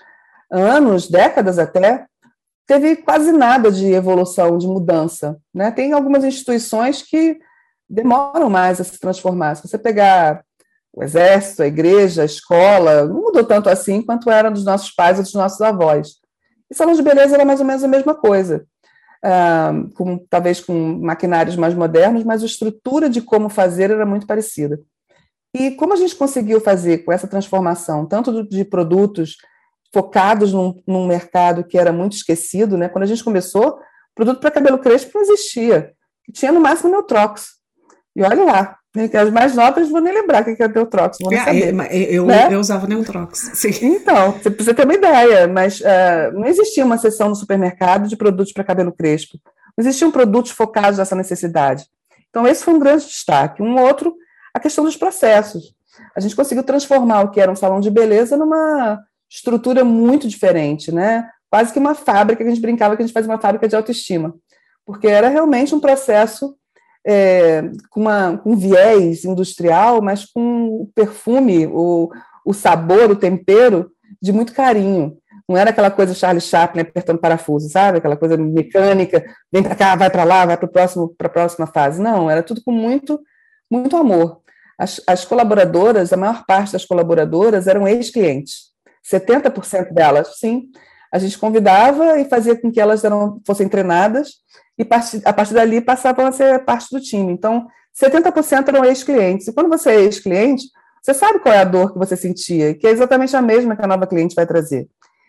[0.51, 2.05] anos, décadas até,
[2.67, 5.37] teve quase nada de evolução, de mudança.
[5.51, 5.71] Né?
[5.71, 7.39] Tem algumas instituições que
[7.89, 9.55] demoram mais a se transformar.
[9.55, 10.43] Se você pegar
[10.93, 15.17] o exército, a igreja, a escola, não mudou tanto assim quanto era dos nossos pais
[15.17, 16.17] ou dos nossos avós.
[16.69, 18.65] E salão de beleza era mais ou menos a mesma coisa,
[19.23, 24.27] ah, com, talvez com maquinários mais modernos, mas a estrutura de como fazer era muito
[24.27, 24.79] parecida.
[25.59, 29.37] E como a gente conseguiu fazer com essa transformação, tanto de produtos
[29.91, 32.87] focados num, num mercado que era muito esquecido, né?
[32.87, 33.79] Quando a gente começou,
[34.13, 35.93] produto para cabelo crespo não existia.
[36.31, 37.57] Tinha no máximo Neutrox.
[38.15, 41.17] E olha lá, né, as mais novas vou nem lembrar o que é Neutrox.
[41.21, 42.47] Nem é, saber, eu, eu, né?
[42.51, 43.51] eu, usava Neutrox.
[43.53, 43.71] Sim.
[43.81, 48.15] Então, você precisa ter uma ideia, mas uh, não existia uma seção no supermercado de
[48.15, 49.39] produtos para cabelo crespo.
[49.75, 51.85] Não existiam produtos focados nessa necessidade.
[52.29, 53.63] Então, esse foi um grande destaque.
[53.63, 54.13] Um outro
[54.57, 55.75] a questão dos processos.
[56.15, 60.91] A gente conseguiu transformar o que era um salão de beleza numa estrutura muito diferente,
[60.91, 61.27] né?
[61.49, 63.75] Quase que uma fábrica, que a gente brincava que a gente fazia uma fábrica de
[63.75, 64.35] autoestima,
[64.85, 66.55] porque era realmente um processo
[67.05, 72.09] é, com, uma, com viés industrial, mas com o perfume, o,
[72.45, 73.91] o sabor, o tempero
[74.21, 75.17] de muito carinho.
[75.47, 77.99] Não era aquela coisa Charlie Chaplin apertando parafuso, sabe?
[77.99, 82.01] Aquela coisa mecânica, vem para cá, vai para lá, vai para a próxima fase.
[82.01, 83.19] Não, era tudo com muito,
[83.71, 84.41] muito amor.
[84.77, 88.67] As, as colaboradoras, a maior parte das colaboradoras eram ex-clientes.
[89.11, 90.69] 70% delas, sim.
[91.11, 94.33] A gente convidava e fazia com que elas eram, fossem treinadas
[94.77, 94.85] e
[95.25, 97.31] a partir dali passavam a ser parte do time.
[97.31, 97.67] Então,
[97.99, 99.47] 70% eram ex-clientes.
[99.47, 100.65] E quando você é ex-cliente,
[101.01, 103.83] você sabe qual é a dor que você sentia, que é exatamente a mesma que
[103.83, 104.87] a nova cliente vai trazer.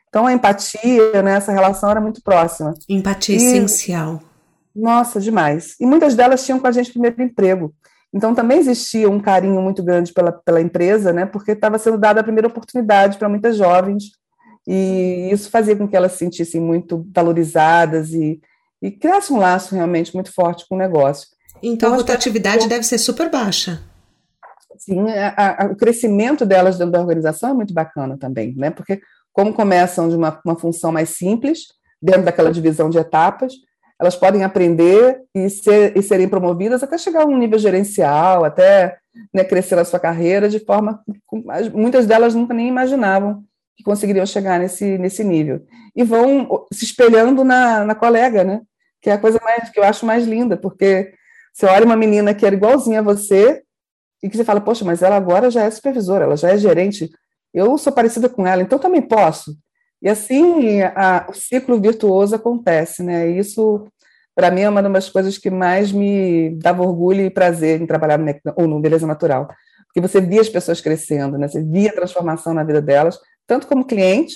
[0.09, 2.75] Então, a empatia, né, essa relação era muito próxima.
[2.89, 4.21] Empatia e, essencial.
[4.75, 5.77] Nossa, demais.
[5.81, 7.75] E muitas delas tinham com a gente primeiro emprego.
[8.15, 12.21] Então também existia um carinho muito grande pela, pela empresa, né, porque estava sendo dada
[12.21, 14.05] a primeira oportunidade para muitas jovens,
[14.67, 18.41] e isso fazia com que elas se sentissem muito valorizadas e,
[18.83, 21.29] e criasse um laço realmente muito forte com o negócio.
[21.57, 22.69] Então, então a rotatividade que...
[22.69, 23.83] deve ser super baixa.
[24.79, 28.71] Sim, a, a, o crescimento delas dentro da organização é muito bacana também, né?
[28.71, 29.01] Porque
[29.33, 31.67] como começam de uma, uma função mais simples,
[32.01, 33.53] dentro daquela divisão de etapas,
[34.01, 38.99] elas podem aprender e, ser, e serem promovidas até chegar a um nível gerencial, até
[39.35, 41.03] né, crescer na sua carreira de forma
[41.75, 43.43] muitas delas nunca nem imaginavam
[43.77, 45.65] que conseguiriam chegar nesse, nesse nível.
[45.95, 48.63] E vão se espelhando na, na colega, né?
[49.01, 51.13] Que é a coisa mais que eu acho mais linda, porque
[51.55, 53.63] você olha uma menina que era igualzinha a você,
[54.23, 57.09] e que você fala, poxa, mas ela agora já é supervisora, ela já é gerente,
[57.55, 59.57] eu sou parecida com ela, então também posso.
[60.03, 63.29] E assim a, o ciclo virtuoso acontece, né?
[63.29, 63.87] Isso,
[64.35, 68.19] para mim, é uma das coisas que mais me dava orgulho e prazer em trabalhar
[68.19, 69.49] no, ou no Beleza Natural.
[69.87, 71.49] Porque você via as pessoas crescendo, né?
[71.49, 74.35] Você via a transformação na vida delas, tanto como cliente,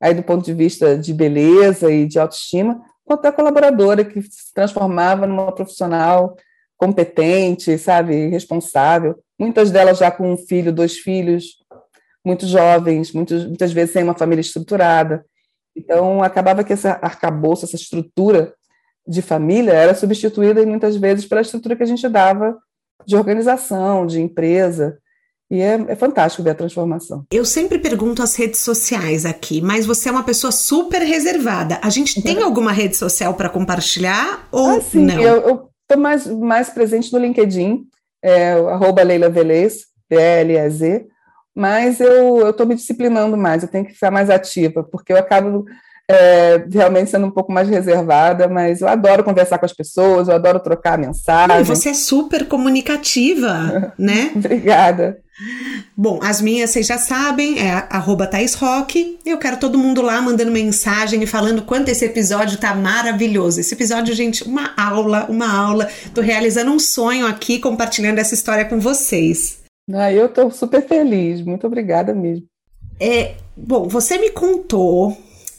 [0.00, 4.52] aí do ponto de vista de beleza e de autoestima, quanto a colaboradora que se
[4.52, 6.36] transformava numa profissional
[6.76, 9.18] competente, sabe, responsável.
[9.38, 11.63] Muitas delas já com um filho, dois filhos,
[12.24, 15.24] muito jovens, muitos, muitas vezes sem uma família estruturada.
[15.76, 18.54] Então, acabava que essa arcabouço, essa estrutura
[19.06, 22.56] de família era substituída muitas vezes pela estrutura que a gente dava
[23.06, 24.98] de organização, de empresa.
[25.50, 27.26] E é, é, fantástico ver a transformação.
[27.30, 31.78] Eu sempre pergunto as redes sociais aqui, mas você é uma pessoa super reservada.
[31.82, 35.20] A gente tem alguma rede social para compartilhar ou ah, sim, não?
[35.20, 37.84] Eu estou mais, mais presente no LinkedIn,
[38.22, 41.06] é, arroba Leila Velez, P-L-E-Z,
[41.54, 45.64] mas eu estou me disciplinando mais, eu tenho que ficar mais ativa, porque eu acabo
[46.10, 50.34] é, realmente sendo um pouco mais reservada, mas eu adoro conversar com as pessoas, eu
[50.34, 51.60] adoro trocar mensagem.
[51.60, 54.32] E você é super comunicativa, né?
[54.34, 55.18] Obrigada.
[55.96, 59.18] Bom, as minhas vocês já sabem, é arroba Thais Rock.
[59.26, 63.58] Eu quero todo mundo lá mandando mensagem e falando quanto esse episódio tá maravilhoso.
[63.58, 65.88] Esse episódio, gente, uma aula, uma aula.
[66.14, 69.63] Tô realizando um sonho aqui, compartilhando essa história com vocês.
[69.92, 72.46] Ah, eu tô super feliz, muito obrigada mesmo.
[72.98, 75.16] É, bom, você me contou,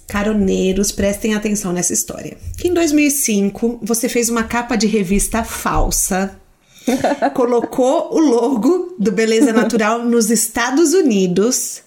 [0.07, 6.39] caroneiros, prestem atenção nessa história, que em 2005 você fez uma capa de revista falsa
[7.33, 11.83] colocou o logo do Beleza Natural nos Estados Unidos.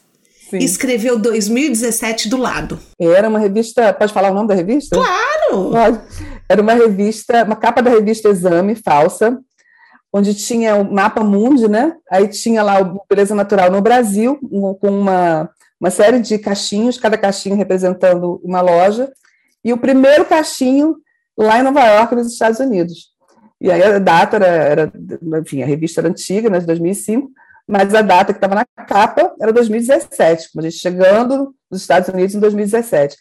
[0.51, 0.59] Sim.
[0.59, 2.79] Escreveu 2017 do lado.
[2.99, 3.93] Era uma revista.
[3.93, 4.97] Pode falar o nome da revista?
[4.97, 5.71] Claro!
[5.71, 6.01] Pode.
[6.49, 9.39] Era uma revista, uma capa da revista Exame, falsa,
[10.13, 11.95] onde tinha o mapa mundi, né?
[12.11, 14.39] Aí tinha lá o Beleza Natural no Brasil,
[14.81, 15.51] com uma,
[15.81, 19.11] uma série de caixinhos, cada caixinho representando uma loja,
[19.65, 20.97] e o primeiro caixinho
[21.37, 23.13] lá em Nova York, nos Estados Unidos.
[23.61, 24.93] E aí a data era, era
[25.41, 27.31] enfim, a revista era antiga, né, de 2005,
[27.67, 32.09] mas a data que estava na capa era 2017, como a gente chegando nos Estados
[32.09, 33.17] Unidos em 2017.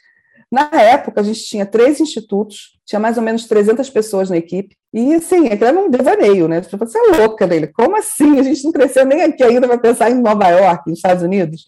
[0.51, 4.75] Na época, a gente tinha três institutos, tinha mais ou menos 300 pessoas na equipe,
[4.93, 6.61] e assim, era um devaneio, né?
[6.61, 7.67] Você é louca, dele.
[7.67, 8.39] Como assim?
[8.39, 11.67] A gente não cresceu nem aqui ainda para pensar em Nova York, nos Estados Unidos.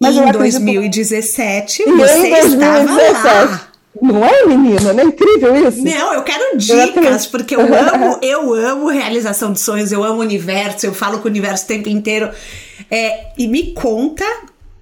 [0.00, 3.70] Mas em 2017, você em 2017, estava lá.
[4.00, 4.92] Não é, menina?
[4.92, 5.82] Não é incrível isso?
[5.82, 10.22] Não, eu quero dicas, porque eu amo, eu amo realização de sonhos, eu amo o
[10.22, 12.30] universo, eu falo com o universo o tempo inteiro.
[12.90, 14.24] É, e me conta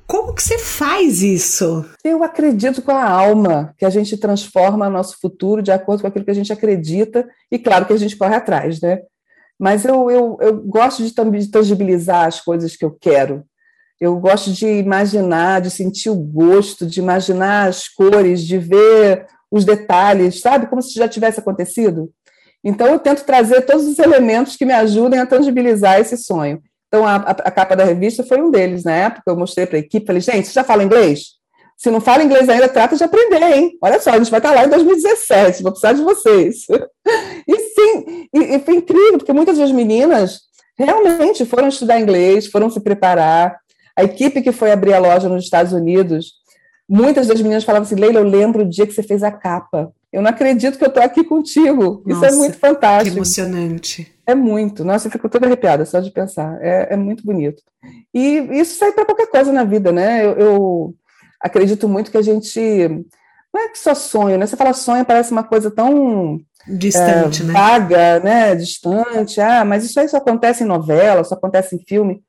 [0.08, 1.84] como que você faz isso?
[2.02, 6.24] Eu acredito com a alma que a gente transforma nosso futuro de acordo com aquilo
[6.24, 9.02] que a gente acredita, e claro que a gente corre atrás, né?
[9.58, 11.12] Mas eu, eu, eu gosto de
[11.50, 13.44] tangibilizar as coisas que eu quero.
[14.00, 19.66] Eu gosto de imaginar, de sentir o gosto, de imaginar as cores, de ver os
[19.66, 20.68] detalhes, sabe?
[20.68, 22.10] Como se já tivesse acontecido.
[22.64, 26.62] Então, eu tento trazer todos os elementos que me ajudem a tangibilizar esse sonho.
[26.88, 28.82] Então, a, a, capa da revista foi um deles.
[28.84, 31.38] Na época, eu mostrei para a equipe, falei, gente, você já fala inglês?
[31.76, 33.78] Se não fala inglês ainda, trata de aprender, hein?
[33.80, 36.66] Olha só, a gente vai estar lá em 2017, vou precisar de vocês.
[37.50, 40.40] E sim, e, e foi incrível, porque muitas das meninas
[40.78, 43.56] realmente foram estudar inglês, foram se preparar,
[43.96, 46.34] a equipe que foi abrir a loja nos Estados Unidos,
[46.88, 49.92] muitas das meninas falavam assim: Leila, eu lembro o dia que você fez a capa.
[50.12, 52.02] Eu não acredito que eu estou aqui contigo.
[52.06, 53.10] Nossa, Isso é muito fantástico.
[53.10, 54.14] Que emocionante.
[54.28, 54.84] É muito.
[54.84, 56.58] Nossa, eu fico toda arrepiada só de pensar.
[56.60, 57.62] É, é muito bonito.
[58.12, 60.22] E isso sai para qualquer coisa na vida, né?
[60.22, 60.94] Eu, eu,
[61.40, 62.60] acredito muito que a gente.
[63.54, 64.46] Não é que só sonho, né?
[64.46, 66.38] Você fala sonho, parece uma coisa tão.
[66.66, 67.52] Distante, é, né?
[67.54, 68.54] Vaga, né?
[68.54, 69.40] Distante.
[69.40, 72.22] Ah, mas isso aí só acontece em novela, só acontece em filme.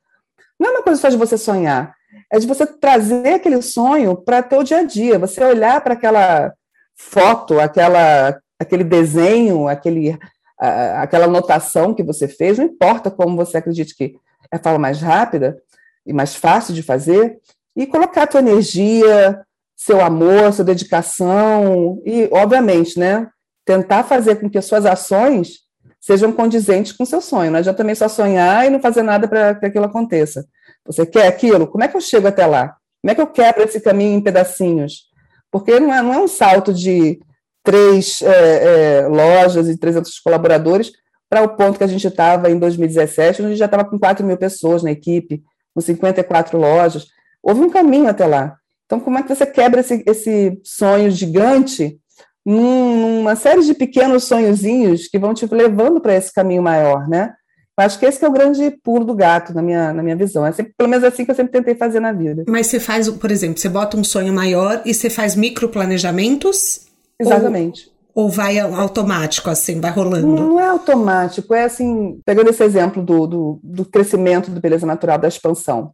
[0.58, 1.94] Não é uma coisa só de você sonhar,
[2.32, 6.54] é de você trazer aquele sonho para teu dia a dia, você olhar para aquela
[6.96, 10.18] foto, aquela, aquele desenho, aquele,
[10.60, 14.16] aquela anotação que você fez, não importa como você acredite que
[14.52, 15.58] é a forma mais rápida
[16.06, 17.40] e mais fácil de fazer,
[17.76, 19.42] e colocar a tua energia,
[19.76, 23.28] seu amor, sua dedicação, e, obviamente, né,
[23.64, 25.60] tentar fazer com que as suas ações
[26.00, 27.52] sejam condizentes com o seu sonho.
[27.52, 30.46] Não adianta também só sonhar e não fazer nada para que aquilo aconteça.
[30.86, 31.68] Você quer aquilo?
[31.68, 32.76] Como é que eu chego até lá?
[33.02, 35.10] Como é que eu quebro esse caminho em pedacinhos?
[35.52, 37.20] Porque não é, não é um salto de
[37.64, 40.92] três é, é, lojas e 300 colaboradores
[41.30, 44.00] para o ponto que a gente estava em 2017, onde a gente já estava com
[44.00, 45.44] 4 mil pessoas na equipe,
[45.74, 47.08] com 54 lojas.
[47.44, 48.58] Houve um caminho até lá.
[48.86, 52.00] Então, como é que você quebra esse, esse sonho gigante
[52.44, 57.34] numa série de pequenos sonhozinhos que vão te levando para esse caminho maior, né?
[57.78, 60.46] Acho que esse que é o grande pulo do gato na minha, na minha visão.
[60.46, 62.44] É sempre, pelo menos assim que eu sempre tentei fazer na vida.
[62.48, 66.89] Mas você faz, por exemplo, você bota um sonho maior e você faz microplanejamentos?
[67.20, 67.92] Exatamente.
[68.14, 70.28] Ou, ou vai automático, assim, vai rolando?
[70.28, 75.18] Não é automático, é assim, pegando esse exemplo do, do, do crescimento do beleza natural,
[75.18, 75.94] da expansão.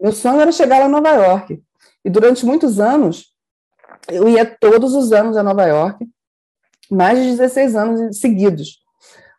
[0.00, 1.62] Meu sonho era chegar lá em Nova York.
[2.04, 3.26] E durante muitos anos,
[4.08, 6.06] eu ia todos os anos a Nova York,
[6.90, 8.78] mais de 16 anos seguidos,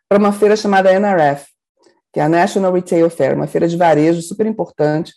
[0.08, 1.46] para uma feira chamada NRF,
[2.12, 5.12] que é a National Retail Fair, uma feira de varejo super importante.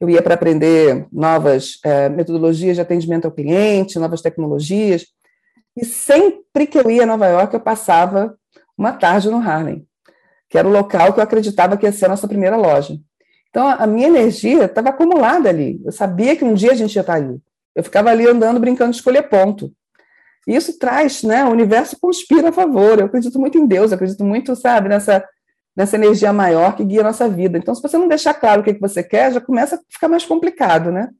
[0.00, 5.06] Eu ia para aprender novas é, metodologias de atendimento ao cliente, novas tecnologias.
[5.76, 8.36] E sempre que eu ia a Nova York, eu passava
[8.76, 9.86] uma tarde no Harlem,
[10.48, 12.98] que era o local que eu acreditava que ia ser a nossa primeira loja.
[13.50, 15.80] Então, a minha energia estava acumulada ali.
[15.84, 17.40] Eu sabia que um dia a gente ia estar ali.
[17.74, 19.72] Eu ficava ali andando, brincando de escolher ponto.
[20.46, 21.44] E isso traz, né?
[21.44, 22.98] O universo conspira a favor.
[22.98, 25.24] Eu acredito muito em Deus, eu acredito muito, sabe, nessa
[25.76, 27.58] nessa energia maior que guia a nossa vida.
[27.58, 30.24] Então, se você não deixar claro o que, você quer, já começa a ficar mais
[30.24, 31.10] complicado, né?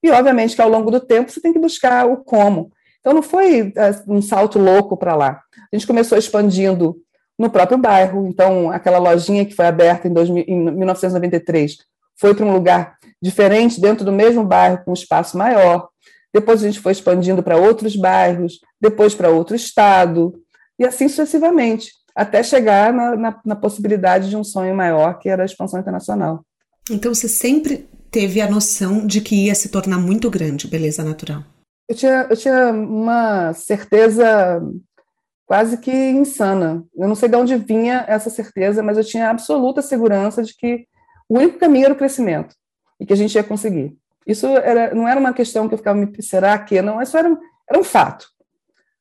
[0.00, 2.70] E, obviamente, que ao longo do tempo você tem que buscar o como.
[3.06, 5.40] Então, não foi é, um salto louco para lá.
[5.72, 6.96] A gente começou expandindo
[7.38, 8.26] no próprio bairro.
[8.26, 11.76] Então, aquela lojinha que foi aberta em, 2000, em 1993
[12.18, 15.88] foi para um lugar diferente, dentro do mesmo bairro, com um espaço maior.
[16.34, 20.34] Depois a gente foi expandindo para outros bairros, depois para outro estado,
[20.76, 25.44] e assim sucessivamente até chegar na, na, na possibilidade de um sonho maior, que era
[25.44, 26.44] a expansão internacional.
[26.90, 31.44] Então você sempre teve a noção de que ia se tornar muito grande beleza natural?
[31.88, 34.60] Eu tinha, eu tinha uma certeza
[35.46, 36.84] quase que insana.
[36.96, 40.86] Eu não sei de onde vinha essa certeza, mas eu tinha absoluta segurança de que
[41.28, 42.54] o único caminho era o crescimento
[42.98, 43.96] e que a gente ia conseguir.
[44.26, 47.28] Isso era, não era uma questão que eu ficava me será que não, isso era,
[47.68, 48.26] era um fato.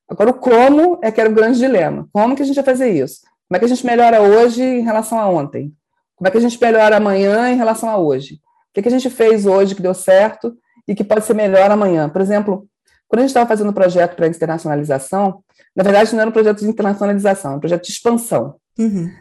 [0.07, 2.07] Agora, o como é que era o grande dilema.
[2.13, 3.21] Como que a gente vai fazer isso?
[3.47, 5.73] Como é que a gente melhora hoje em relação a ontem?
[6.15, 8.35] Como é que a gente melhora amanhã em relação a hoje?
[8.35, 10.55] O que, que a gente fez hoje que deu certo
[10.87, 12.07] e que pode ser melhor amanhã?
[12.07, 12.67] Por exemplo,
[13.07, 15.43] quando a gente estava fazendo o projeto para internacionalização,
[15.75, 18.55] na verdade não era um projeto de internacionalização, era um projeto de expansão.
[18.77, 19.11] Uhum.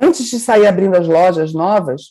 [0.00, 2.02] Antes de sair abrindo as lojas novas,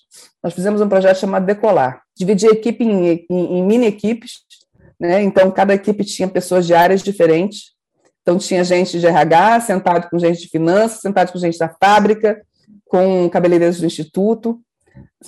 [0.43, 2.01] nós fizemos um projeto chamado Decolar.
[2.15, 4.39] Dividir a equipe em, em, em mini equipes,
[4.99, 5.21] né?
[5.23, 7.77] então cada equipe tinha pessoas de áreas diferentes,
[8.27, 12.41] então, tinha gente de RH sentado com gente de finanças, sentado com gente da fábrica,
[12.89, 14.59] com cabeleireiros do instituto,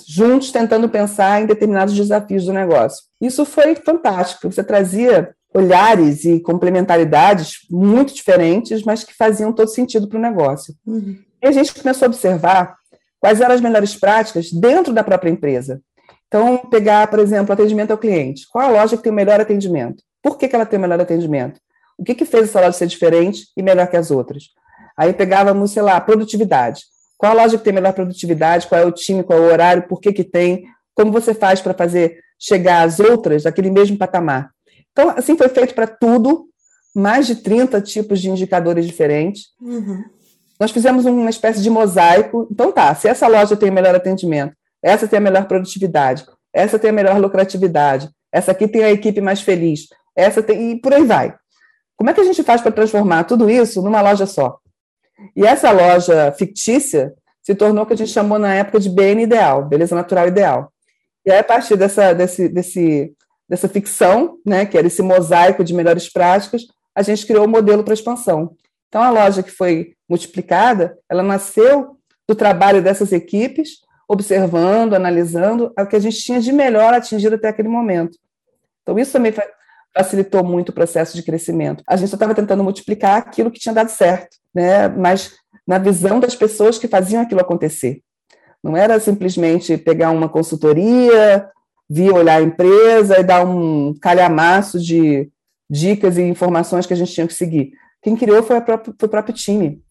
[0.06, 3.02] juntos tentando pensar em determinados desafios do negócio.
[3.18, 4.52] Isso foi fantástico.
[4.52, 10.74] Você trazia olhares e complementaridades muito diferentes, mas que faziam todo sentido para o negócio.
[10.86, 11.18] Uhum.
[11.42, 12.76] E a gente começou a observar
[13.18, 15.80] quais eram as melhores práticas dentro da própria empresa.
[16.28, 18.46] Então, pegar, por exemplo, atendimento ao cliente.
[18.50, 20.02] Qual a loja que tem o melhor atendimento?
[20.22, 21.60] Por que, que ela tem o melhor atendimento?
[21.98, 24.44] O que, que fez essa loja ser diferente e melhor que as outras?
[24.96, 26.82] Aí pegávamos, sei lá, produtividade.
[27.18, 28.66] Qual a loja que tem melhor produtividade?
[28.66, 29.24] Qual é o time?
[29.24, 29.82] Qual é o horário?
[29.88, 30.64] Por que, que tem?
[30.94, 34.50] Como você faz para fazer chegar às outras daquele mesmo patamar?
[34.92, 36.46] Então, assim foi feito para tudo,
[36.94, 39.48] mais de 30 tipos de indicadores diferentes.
[39.60, 40.04] Uhum.
[40.58, 42.46] Nós fizemos uma espécie de mosaico.
[42.50, 46.78] Então, tá, se essa loja tem o melhor atendimento, essa tem a melhor produtividade, essa
[46.78, 50.72] tem a melhor lucratividade, essa aqui tem a equipe mais feliz, essa tem.
[50.72, 51.34] e por aí vai.
[51.96, 54.58] Como é que a gente faz para transformar tudo isso numa loja só?
[55.36, 57.12] E essa loja fictícia
[57.42, 60.72] se tornou o que a gente chamou na época de BN ideal, beleza natural ideal.
[61.24, 63.12] E aí, a partir dessa, desse, desse,
[63.50, 66.62] dessa ficção, né, que era esse mosaico de melhores práticas,
[66.94, 68.54] a gente criou o um modelo para expansão.
[68.88, 71.96] Então, a loja que foi multiplicada, ela nasceu
[72.28, 77.48] do trabalho dessas equipes, observando, analisando o que a gente tinha de melhor atingido até
[77.48, 78.16] aquele momento.
[78.82, 79.34] Então, isso também
[79.92, 81.82] facilitou muito o processo de crescimento.
[81.88, 84.86] A gente só estava tentando multiplicar aquilo que tinha dado certo, né?
[84.88, 85.34] mas
[85.66, 88.00] na visão das pessoas que faziam aquilo acontecer.
[88.62, 91.48] Não era simplesmente pegar uma consultoria,
[91.90, 95.28] vir olhar a empresa e dar um calhamaço de
[95.68, 97.72] dicas e informações que a gente tinha que seguir.
[98.00, 99.82] Quem criou foi, própria, foi o próprio time.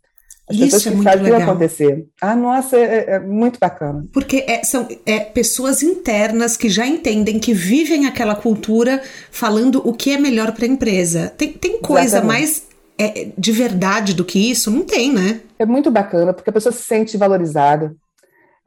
[0.50, 1.42] As Isso pessoas é que faziam legal.
[1.42, 2.08] acontecer.
[2.20, 4.04] Ah, nossa, é, é muito bacana.
[4.12, 9.94] Porque é, são é, pessoas internas que já entendem, que vivem aquela cultura, falando o
[9.94, 11.32] que é melhor para a empresa.
[11.38, 12.28] Tem, tem coisa Exatamente.
[12.28, 14.72] mais é, de verdade do que isso?
[14.72, 15.42] Não tem, né?
[15.60, 17.96] É muito bacana, porque a pessoa se sente valorizada,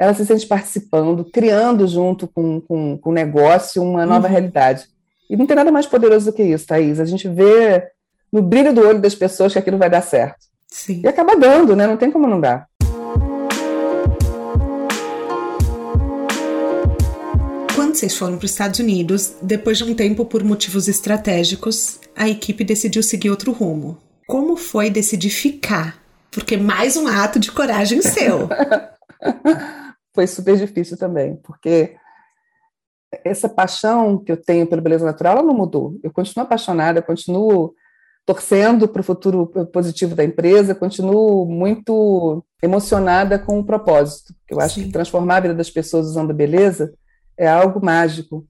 [0.03, 4.33] ela se sente participando, criando junto com, com, com o negócio uma nova uhum.
[4.33, 4.87] realidade.
[5.31, 6.99] E não tem nada mais poderoso do que isso, Thaís.
[6.99, 7.85] A gente vê
[8.33, 10.39] no brilho do olho das pessoas que aquilo vai dar certo.
[10.67, 11.03] Sim.
[11.05, 11.87] E acaba dando, né?
[11.87, 12.67] Não tem como não dar.
[17.77, 22.29] Quando vocês foram para os Estados Unidos, depois de um tempo por motivos estratégicos, a
[22.29, 23.99] equipe decidiu seguir outro rumo.
[24.27, 26.03] Como foi decidir ficar?
[26.29, 28.49] Porque mais um ato de coragem seu.
[30.15, 31.97] foi super difícil também, porque
[33.25, 35.99] essa paixão que eu tenho pela beleza natural, ela não mudou.
[36.03, 37.75] Eu continuo apaixonada, eu continuo
[38.25, 44.35] torcendo para o futuro positivo da empresa, continuo muito emocionada com o propósito.
[44.49, 44.87] Eu acho Sim.
[44.87, 46.95] que transformar a vida das pessoas usando beleza
[47.37, 48.47] é algo mágico.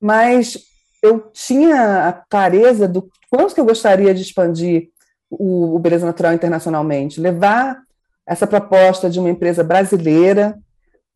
[0.00, 0.58] Mas
[1.02, 4.90] eu tinha a clareza do quanto que eu gostaria de expandir
[5.30, 7.78] o, o Beleza Natural internacionalmente, levar
[8.26, 10.58] essa proposta de uma empresa brasileira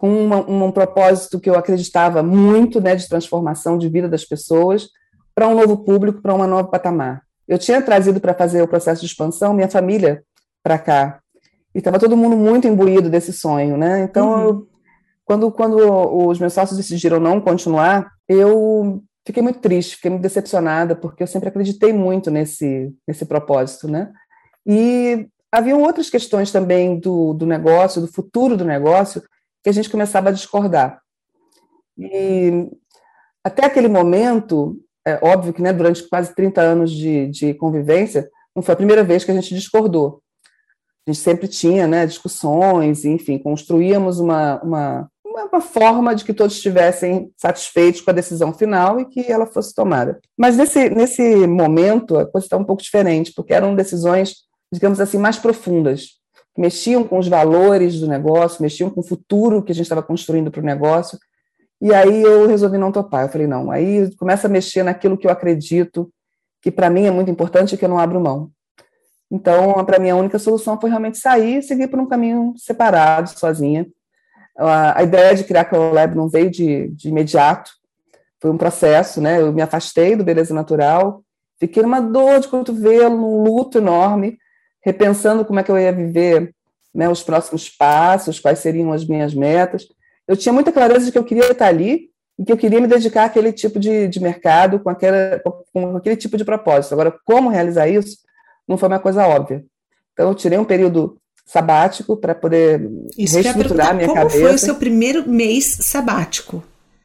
[0.03, 4.25] com uma, um, um propósito que eu acreditava muito, né, de transformação de vida das
[4.25, 4.89] pessoas,
[5.33, 7.23] para um novo público, para uma nova patamar.
[7.47, 10.25] Eu tinha trazido para fazer o processo de expansão minha família
[10.61, 11.21] para cá,
[11.73, 14.03] e estava todo mundo muito imbuído desse sonho, né?
[14.03, 14.41] Então, uhum.
[14.41, 14.69] eu,
[15.25, 15.77] quando, quando
[16.27, 21.29] os meus sócios decidiram não continuar, eu fiquei muito triste, fiquei muito decepcionada, porque eu
[21.29, 24.11] sempre acreditei muito nesse, nesse propósito, né?
[24.67, 29.23] E haviam outras questões também do, do negócio, do futuro do negócio,
[29.63, 31.01] que a gente começava a discordar.
[31.99, 32.69] E
[33.45, 38.63] até aquele momento, é óbvio que né, durante quase 30 anos de, de convivência, não
[38.63, 40.23] foi a primeira vez que a gente discordou.
[41.07, 46.55] A gente sempre tinha né, discussões, enfim, construíamos uma, uma, uma forma de que todos
[46.55, 50.21] estivessem satisfeitos com a decisão final e que ela fosse tomada.
[50.39, 55.19] Mas nesse, nesse momento, a coisa está um pouco diferente, porque eram decisões, digamos assim,
[55.19, 56.22] mais profundas,
[56.57, 60.51] mexiam com os valores do negócio, mexiam com o futuro que a gente estava construindo
[60.51, 61.19] para o negócio.
[61.81, 63.25] E aí eu resolvi não topar.
[63.25, 66.13] Eu falei, não, aí começa a mexer naquilo que eu acredito,
[66.61, 68.51] que para mim é muito importante e que eu não abro mão.
[69.31, 73.31] Então, para mim, a única solução foi realmente sair e seguir por um caminho separado,
[73.31, 73.87] sozinha
[74.57, 77.71] a, ideia de criar a Lab não veio de, de imediato,
[78.41, 79.41] foi um processo, né?
[79.41, 81.23] Eu me afastei do Beleza Natural,
[81.59, 84.37] fiquei numa dor de cotovelo, num luto enorme,
[84.85, 86.55] repensando como é que eu ia viver
[86.95, 89.87] né, os próximos passos, quais seriam as minhas metas.
[90.27, 92.87] Eu tinha muita clareza de que eu queria estar ali e que eu queria me
[92.87, 95.41] dedicar àquele tipo de, de mercado, com, aquela,
[95.73, 96.93] com aquele tipo de propósito.
[96.93, 98.19] Agora, como realizar isso
[98.67, 99.65] não foi uma coisa óbvia.
[100.13, 104.37] Então, eu tirei um período sabático para poder Isso reestruturar a minha como cabeça.
[104.37, 106.63] Como foi o seu primeiro mês sabático?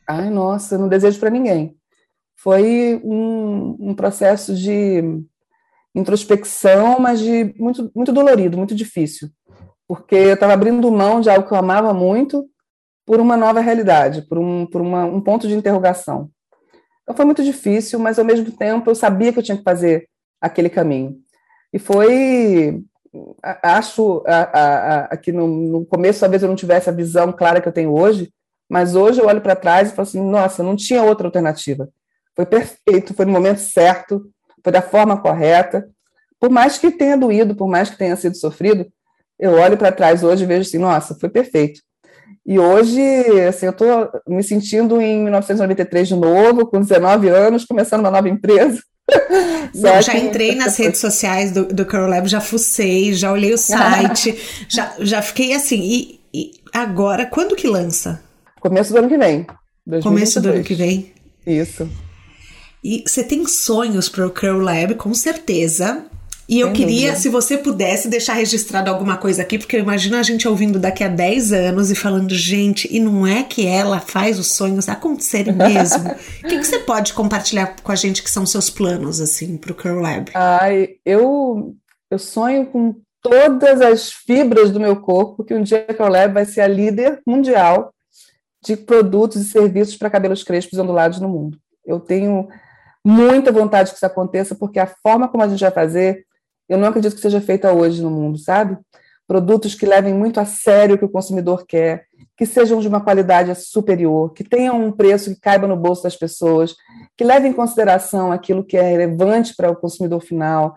[0.08, 1.76] Ai, nossa, não desejo para ninguém.
[2.36, 5.04] Foi um, um, processo de
[5.98, 9.30] introspecção, mas de muito, muito dolorido, muito difícil,
[9.88, 12.48] porque eu estava abrindo mão de algo que eu amava muito
[13.06, 16.30] por uma nova realidade, por um, por uma, um ponto de interrogação.
[17.02, 20.08] Então foi muito difícil, mas ao mesmo tempo eu sabia que eu tinha que fazer
[20.42, 21.18] aquele caminho.
[21.74, 22.84] E foi
[23.64, 27.68] acho a, a, que no, no, começo talvez eu não tivesse a visão clara que
[27.68, 28.32] eu tenho hoje,
[28.70, 31.90] mas hoje eu olho para trás e falo assim, nossa, não tinha outra alternativa.
[32.36, 34.30] Foi perfeito, foi no momento certo,
[34.68, 35.88] foi da forma correta.
[36.38, 38.86] Por mais que tenha doído, por mais que tenha sido sofrido,
[39.40, 41.80] eu olho para trás hoje e vejo assim, nossa, foi perfeito.
[42.46, 43.02] E hoje,
[43.48, 48.28] assim, eu estou me sentindo em 1993 de novo, com 19 anos, começando uma nova
[48.28, 48.78] empresa.
[49.74, 53.58] Não, já entrei nas redes sociais do, do Curl Lab, já fucei, já olhei o
[53.58, 54.38] site,
[54.68, 55.80] já, já fiquei assim.
[55.82, 58.22] E, e, agora, quando que lança?
[58.60, 59.48] Começo do ano que vem.
[59.86, 60.04] 2022.
[60.04, 61.14] Começo do ano que vem?
[61.46, 61.90] Isso.
[62.88, 66.06] E você tem sonhos para o Curl Lab, com certeza.
[66.48, 67.18] E eu Sem queria, dúvida.
[67.18, 71.04] se você pudesse, deixar registrado alguma coisa aqui, porque eu imagino a gente ouvindo daqui
[71.04, 75.54] a 10 anos e falando, gente, e não é que ela faz os sonhos acontecerem
[75.54, 76.16] mesmo?
[76.42, 79.74] O que, que, você pode compartilhar com a gente que são seus planos, assim, para
[79.74, 80.32] o Curl Lab?
[80.34, 81.76] Ai, eu,
[82.10, 86.34] eu sonho com todas as fibras do meu corpo que um dia a Curl Lab
[86.34, 87.92] vai ser a líder mundial
[88.64, 91.58] de produtos e serviços para cabelos crespos e ondulados no mundo.
[91.86, 92.48] Eu tenho
[93.08, 96.28] muita vontade que isso aconteça, porque a forma como a gente vai fazer
[96.68, 98.78] eu não acredito que seja feita hoje no mundo, sabe?
[99.26, 102.06] Produtos que levem muito a sério o que o consumidor quer,
[102.36, 106.16] que sejam de uma qualidade superior, que tenham um preço que caiba no bolso das
[106.16, 106.76] pessoas,
[107.16, 110.76] que levem em consideração aquilo que é relevante para o consumidor final,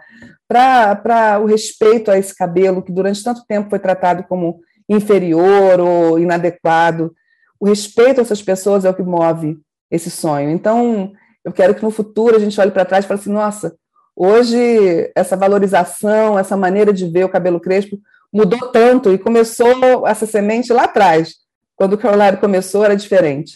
[0.48, 6.18] para o respeito a esse cabelo que durante tanto tempo foi tratado como inferior ou
[6.18, 7.12] inadequado.
[7.58, 9.58] O respeito a essas pessoas é o que move
[9.90, 10.50] esse sonho.
[10.50, 11.12] Então,
[11.44, 13.74] eu quero que no futuro a gente olhe para trás e fale assim: nossa,
[14.22, 17.98] Hoje, essa valorização, essa maneira de ver o cabelo crespo
[18.30, 21.36] mudou tanto e começou essa semente lá atrás.
[21.74, 23.54] Quando o Caroline começou, era diferente.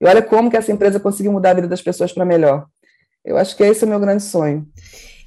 [0.00, 2.66] E olha como que essa empresa conseguiu mudar a vida das pessoas para melhor.
[3.22, 4.66] Eu acho que esse é o meu grande sonho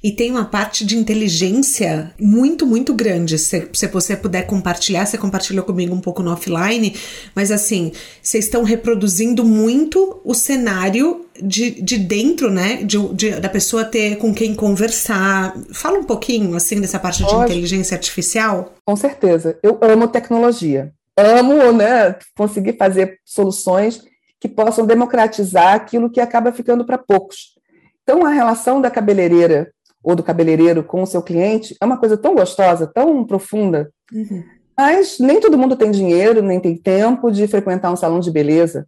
[0.02, 3.38] e tem uma parte de inteligência muito, muito grande.
[3.38, 6.94] Se, se você puder compartilhar, você compartilhou comigo um pouco no offline,
[7.34, 7.92] mas assim,
[8.22, 12.76] vocês estão reproduzindo muito o cenário de, de dentro, né?
[12.82, 15.54] De, de, da pessoa ter com quem conversar.
[15.72, 18.74] Fala um pouquinho, assim, dessa parte de inteligência artificial.
[18.84, 19.58] Com certeza.
[19.62, 24.02] Eu amo tecnologia amo né, conseguir fazer soluções
[24.40, 27.58] que possam democratizar aquilo que acaba ficando para poucos.
[28.02, 29.70] Então, a relação da cabeleireira
[30.02, 34.42] ou do cabeleireiro com o seu cliente é uma coisa tão gostosa, tão profunda, uhum.
[34.76, 38.86] mas nem todo mundo tem dinheiro, nem tem tempo de frequentar um salão de beleza.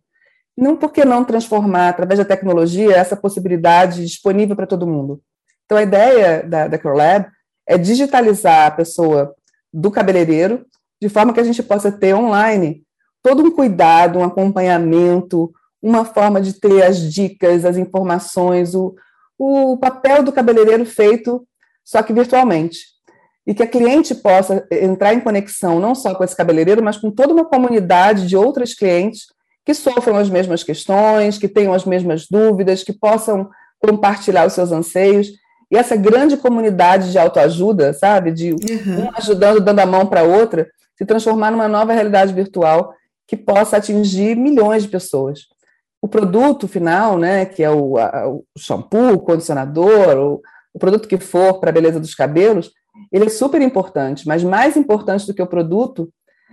[0.57, 5.21] Não por que não transformar, através da tecnologia, essa possibilidade disponível para todo mundo?
[5.65, 7.27] Então, a ideia da, da CureLab
[7.67, 9.35] é digitalizar a pessoa
[9.73, 10.67] do cabeleireiro,
[11.01, 12.83] de forma que a gente possa ter online
[13.23, 18.95] todo um cuidado, um acompanhamento, uma forma de ter as dicas, as informações, o,
[19.39, 21.47] o papel do cabeleireiro feito
[21.85, 22.93] só que virtualmente.
[23.47, 27.11] E que a cliente possa entrar em conexão não só com esse cabeleireiro, mas com
[27.11, 29.27] toda uma comunidade de outras clientes
[29.65, 34.71] que sofram as mesmas questões, que tenham as mesmas dúvidas, que possam compartilhar os seus
[34.71, 35.29] anseios.
[35.71, 39.07] E essa grande comunidade de autoajuda, sabe, de uhum.
[39.07, 42.95] um ajudando, dando a mão para outra, se transformar numa nova realidade virtual
[43.27, 45.41] que possa atingir milhões de pessoas.
[46.03, 50.43] O produto final, né, que é o, a, o shampoo, o condicionador, o,
[50.75, 52.73] o produto que for para a beleza dos cabelos,
[53.11, 56.13] ele é super importante, mas mais importante do que o produto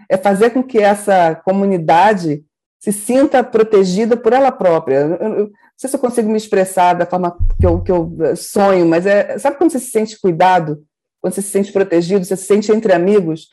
[0.10, 2.44] é fazer com que essa comunidade
[2.80, 4.96] se sinta protegida por ela própria.
[4.96, 8.36] Eu, eu, não sei se eu consigo me expressar da forma que eu, que eu
[8.36, 10.82] sonho, mas é, sabe quando você se sente cuidado,
[11.22, 13.50] quando você se sente protegido, você se sente entre amigos?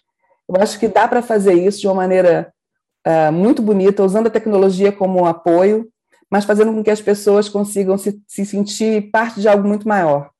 [0.48, 2.52] Eu acho que dá para fazer isso de uma maneira
[3.06, 5.88] uh, muito bonita, usando a tecnologia como um apoio,
[6.30, 10.30] mas fazendo com que as pessoas consigam se, se sentir parte de algo muito maior.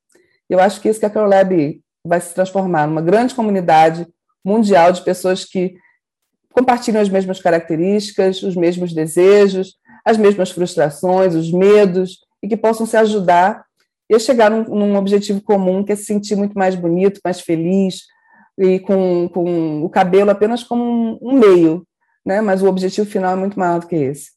[0.49, 4.07] Eu acho que isso que a CaroLab vai se transformar numa grande comunidade
[4.43, 5.75] mundial de pessoas que
[6.53, 12.85] compartilham as mesmas características, os mesmos desejos, as mesmas frustrações, os medos, e que possam
[12.85, 13.65] se ajudar
[14.09, 18.03] e chegar num, num objetivo comum, que é se sentir muito mais bonito, mais feliz,
[18.57, 21.85] e com, com o cabelo apenas como um, um meio,
[22.27, 22.41] né?
[22.41, 24.31] mas o objetivo final é muito maior do que esse.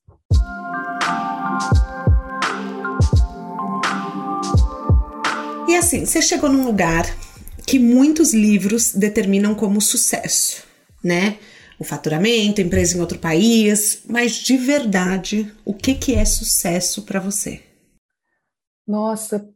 [5.69, 7.05] E assim, você chegou num lugar
[7.67, 10.65] que muitos livros determinam como sucesso,
[11.03, 11.39] né?
[11.81, 17.19] O faturamento, empresa em outro país, mas de verdade, o que, que é sucesso para
[17.19, 17.61] você?
[18.87, 19.49] Nossa,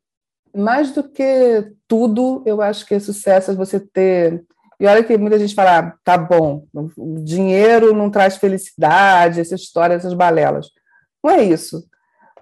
[0.54, 4.44] mais do que tudo, eu acho que é sucesso é você ter
[4.78, 9.54] e olha que muita gente fala, ah, tá bom, o dinheiro não traz felicidade, essa
[9.54, 10.68] história, essas balelas.
[11.22, 11.84] Não é isso.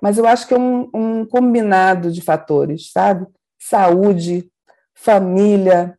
[0.00, 3.26] Mas eu acho que é um, um combinado de fatores, sabe?
[3.58, 4.50] Saúde,
[4.94, 5.96] família,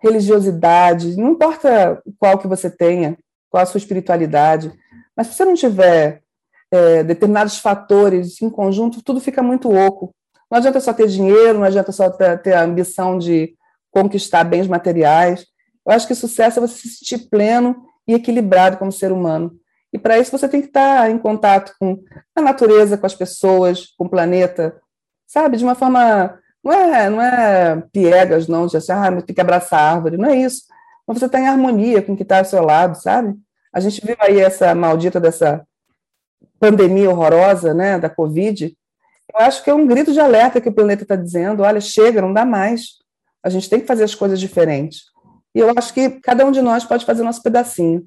[0.00, 3.16] religiosidade, não importa qual que você tenha,
[3.50, 4.72] qual a sua espiritualidade,
[5.16, 6.22] mas se você não tiver
[6.70, 10.14] é, determinados fatores em conjunto, tudo fica muito oco.
[10.50, 13.54] Não adianta só ter dinheiro, não adianta só ter, ter a ambição de
[13.90, 15.46] conquistar bens materiais.
[15.88, 19.58] Eu acho que sucesso é você se sentir pleno e equilibrado como ser humano.
[19.90, 22.02] E para isso você tem que estar em contato com
[22.36, 24.78] a natureza, com as pessoas, com o planeta,
[25.26, 25.56] sabe?
[25.56, 26.38] De uma forma.
[26.62, 30.18] Não é, não é piegas, não, de assim, ah, tem que abraçar a árvore.
[30.18, 30.64] Não é isso.
[31.06, 33.34] Mas você está em harmonia com o que está ao seu lado, sabe?
[33.72, 35.66] A gente viu aí essa maldita dessa
[36.60, 38.76] pandemia horrorosa, né, da Covid.
[39.32, 42.20] Eu acho que é um grito de alerta que o planeta está dizendo: olha, chega,
[42.20, 42.98] não dá mais.
[43.42, 45.04] A gente tem que fazer as coisas diferentes.
[45.58, 48.06] E eu acho que cada um de nós pode fazer o nosso pedacinho.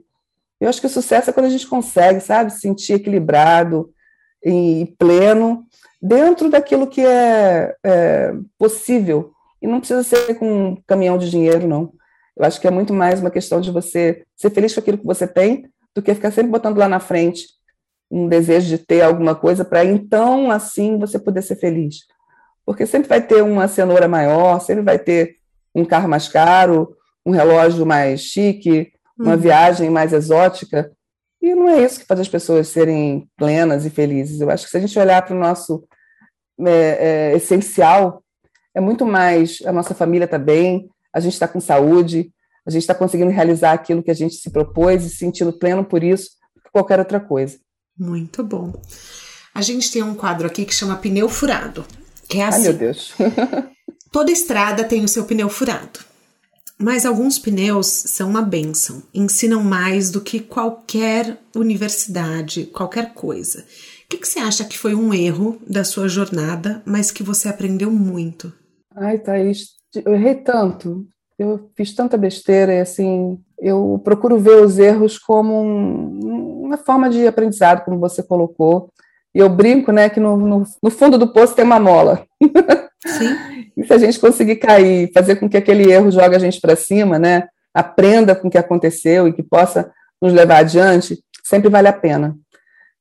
[0.58, 3.94] Eu acho que o sucesso é quando a gente consegue, sabe, se sentir equilibrado
[4.42, 5.66] e pleno
[6.02, 9.34] dentro daquilo que é, é possível.
[9.62, 11.92] E não precisa ser com um caminhão de dinheiro, não.
[12.38, 15.06] Eu acho que é muito mais uma questão de você ser feliz com aquilo que
[15.06, 17.48] você tem do que ficar sempre botando lá na frente
[18.10, 22.06] um desejo de ter alguma coisa para então, assim, você poder ser feliz.
[22.66, 25.36] Porque sempre vai ter uma cenoura maior, sempre vai ter
[25.76, 26.96] um carro mais caro,
[27.26, 29.40] um relógio mais chique, uma uhum.
[29.40, 30.92] viagem mais exótica.
[31.42, 34.42] E não é isso que faz as pessoas serem plenas e felizes.
[34.42, 35.84] Eu acho que se a gente olhar para o nosso
[36.60, 38.24] é, é, essencial,
[38.76, 42.32] é muito mais a nossa família está bem, a gente está com saúde,
[42.66, 45.84] a gente está conseguindo realizar aquilo que a gente se propôs e se sentindo pleno
[45.84, 46.32] por isso,
[46.64, 47.58] por qualquer outra coisa.
[47.98, 48.74] Muito bom.
[49.54, 51.86] A gente tem um quadro aqui que chama pneu furado.
[52.28, 52.68] Que é assim.
[52.68, 53.14] Ai, meu Deus.
[54.12, 56.11] Toda estrada tem o seu pneu furado.
[56.82, 63.60] Mas alguns pneus são uma benção, ensinam mais do que qualquer universidade, qualquer coisa.
[63.60, 67.48] O que, que você acha que foi um erro da sua jornada, mas que você
[67.48, 68.52] aprendeu muito?
[68.96, 71.06] Ai, Thaís, eu errei tanto,
[71.38, 77.12] eu fiz tanta besteira e assim, eu procuro ver os erros como um, uma forma
[77.12, 78.92] de aprendizado, como você colocou.
[79.34, 82.26] E eu brinco, né, que no, no, no fundo do poço tem uma mola.
[83.06, 83.36] Sim.
[83.78, 86.76] E se a gente conseguir cair, fazer com que aquele erro jogue a gente para
[86.76, 87.48] cima, né?
[87.74, 89.90] Aprenda com o que aconteceu e que possa
[90.22, 92.38] nos levar adiante, sempre vale a pena.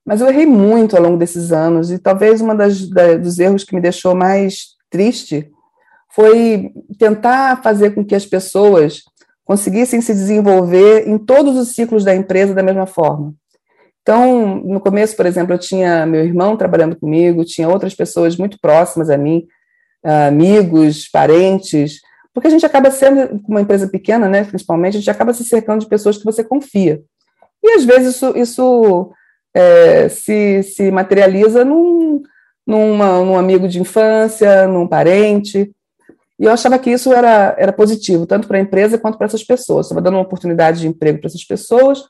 [0.06, 3.64] Mas eu errei muito ao longo desses anos, e talvez uma das, da, dos erros
[3.64, 5.50] que me deixou mais triste
[6.14, 9.02] foi tentar fazer com que as pessoas
[9.44, 13.34] conseguissem se desenvolver em todos os ciclos da empresa da mesma forma.
[14.10, 18.58] Então, no começo, por exemplo, eu tinha meu irmão trabalhando comigo, tinha outras pessoas muito
[18.60, 19.46] próximas a mim,
[20.02, 22.00] amigos, parentes,
[22.34, 25.82] porque a gente acaba sendo, uma empresa pequena, né, principalmente, a gente acaba se cercando
[25.82, 27.00] de pessoas que você confia.
[27.62, 29.12] E às vezes isso, isso
[29.54, 32.20] é, se, se materializa num,
[32.66, 35.70] numa, num amigo de infância, num parente.
[36.36, 39.44] E eu achava que isso era, era positivo, tanto para a empresa quanto para essas
[39.44, 39.86] pessoas.
[39.86, 42.02] Estava dando uma oportunidade de emprego para essas pessoas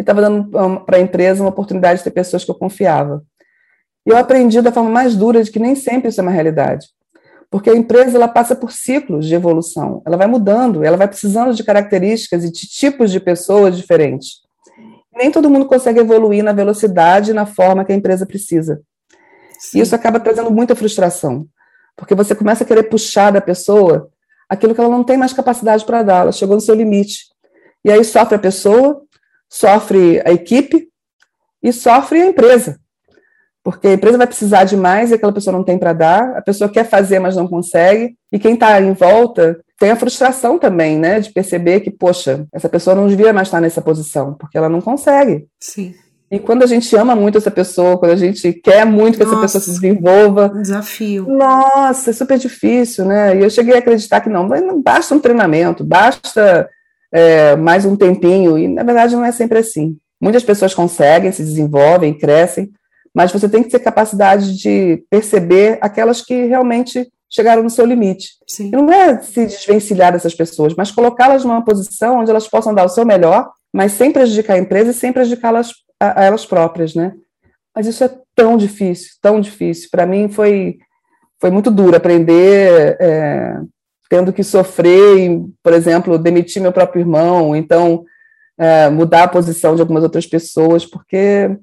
[0.00, 3.22] e estava dando para a empresa uma oportunidade de ter pessoas que eu confiava.
[4.06, 6.86] E eu aprendi da forma mais dura de que nem sempre isso é uma realidade.
[7.50, 11.52] Porque a empresa ela passa por ciclos de evolução, ela vai mudando, ela vai precisando
[11.52, 14.40] de características e de tipos de pessoas diferentes.
[15.14, 18.80] Nem todo mundo consegue evoluir na velocidade e na forma que a empresa precisa.
[19.58, 19.80] Sim.
[19.80, 21.46] E isso acaba trazendo muita frustração,
[21.94, 24.08] porque você começa a querer puxar da pessoa
[24.48, 27.26] aquilo que ela não tem mais capacidade para dar, ela chegou no seu limite.
[27.84, 29.02] E aí sofre a pessoa,
[29.50, 30.88] sofre a equipe
[31.62, 32.80] e sofre a empresa
[33.62, 36.42] porque a empresa vai precisar de mais e aquela pessoa não tem para dar, a
[36.42, 40.98] pessoa quer fazer, mas não consegue, e quem está em volta tem a frustração também,
[40.98, 44.68] né, de perceber que, poxa, essa pessoa não devia mais estar nessa posição, porque ela
[44.68, 45.46] não consegue.
[45.58, 45.94] Sim.
[46.30, 49.34] E quando a gente ama muito essa pessoa, quando a gente quer muito que nossa,
[49.34, 50.52] essa pessoa se desenvolva.
[50.54, 51.26] Um desafio.
[51.26, 53.36] Nossa, é super difícil, né?
[53.36, 56.68] E eu cheguei a acreditar que não, não basta um treinamento, basta
[57.12, 59.96] é, mais um tempinho, e na verdade não é sempre assim.
[60.20, 62.70] Muitas pessoas conseguem, se desenvolvem, crescem,
[63.14, 68.30] mas você tem que ter capacidade de perceber aquelas que realmente chegaram no seu limite.
[68.46, 68.68] Sim.
[68.68, 72.84] E não é se desvencilhar dessas pessoas, mas colocá-las numa posição onde elas possam dar
[72.84, 76.94] o seu melhor, mas sem prejudicar a empresa e sem prejudicá-las a, a, elas próprias,
[76.94, 77.12] né?
[77.74, 79.88] Mas isso é tão difícil, tão difícil.
[79.90, 80.78] Para mim foi
[81.40, 83.56] foi muito duro aprender é,
[84.10, 88.04] tendo que sofrer, por exemplo, demitir meu próprio irmão, então
[88.58, 91.56] é, mudar a posição de algumas outras pessoas, porque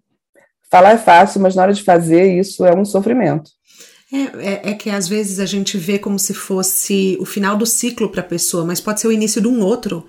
[0.72, 3.52] falar é fácil, mas na hora de fazer isso é um sofrimento.
[4.12, 7.66] É, é, é, que às vezes a gente vê como se fosse o final do
[7.66, 10.06] ciclo para a pessoa, mas pode ser o início de um outro.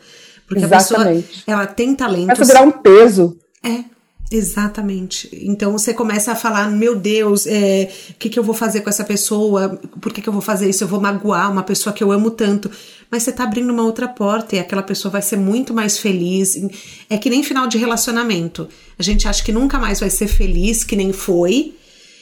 [0.46, 1.18] Porque Exatamente.
[1.18, 2.30] a pessoa ela tem talento.
[2.30, 3.36] A virar um peso.
[3.64, 3.82] É,
[4.30, 5.28] exatamente.
[5.32, 8.90] Então você começa a falar: meu Deus, o é, que, que eu vou fazer com
[8.90, 9.78] essa pessoa?
[10.00, 10.84] Por que, que eu vou fazer isso?
[10.84, 12.70] Eu vou magoar uma pessoa que eu amo tanto
[13.10, 16.60] mas você tá abrindo uma outra porta e aquela pessoa vai ser muito mais feliz.
[17.08, 18.68] É que nem final de relacionamento.
[18.98, 21.74] A gente acha que nunca mais vai ser feliz, que nem foi.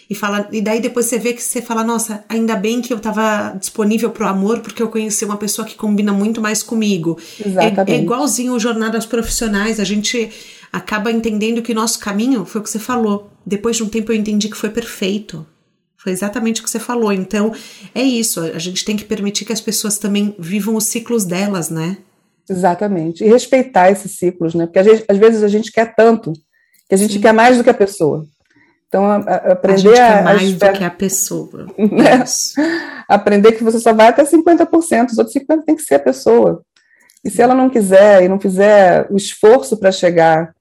[0.09, 2.99] E, fala, e daí depois você vê que você fala, nossa, ainda bem que eu
[2.99, 7.19] estava disponível para o amor, porque eu conheci uma pessoa que combina muito mais comigo.
[7.45, 7.91] Exatamente.
[7.91, 10.31] É, é igualzinho o jornadas profissionais, a gente
[10.73, 13.31] acaba entendendo que o nosso caminho foi o que você falou.
[13.45, 15.47] Depois de um tempo eu entendi que foi perfeito.
[15.97, 17.13] Foi exatamente o que você falou.
[17.13, 17.53] Então,
[17.95, 18.41] é isso.
[18.41, 21.99] A gente tem que permitir que as pessoas também vivam os ciclos delas, né?
[22.49, 23.25] Exatamente.
[23.25, 24.67] E respeitar esses ciclos, né?
[24.67, 26.33] Porque gente, às vezes a gente quer tanto
[26.89, 27.21] que a gente Sim.
[27.21, 28.25] quer mais do que a pessoa.
[28.89, 29.77] Então, a, a aprender a.
[29.77, 31.67] Gente quer mais a, do que a pessoa.
[31.79, 32.25] Né?
[33.09, 36.63] aprender que você só vai até 50%, os outros 50% tem que ser a pessoa.
[37.25, 40.55] E se ela não quiser e não fizer o esforço para chegar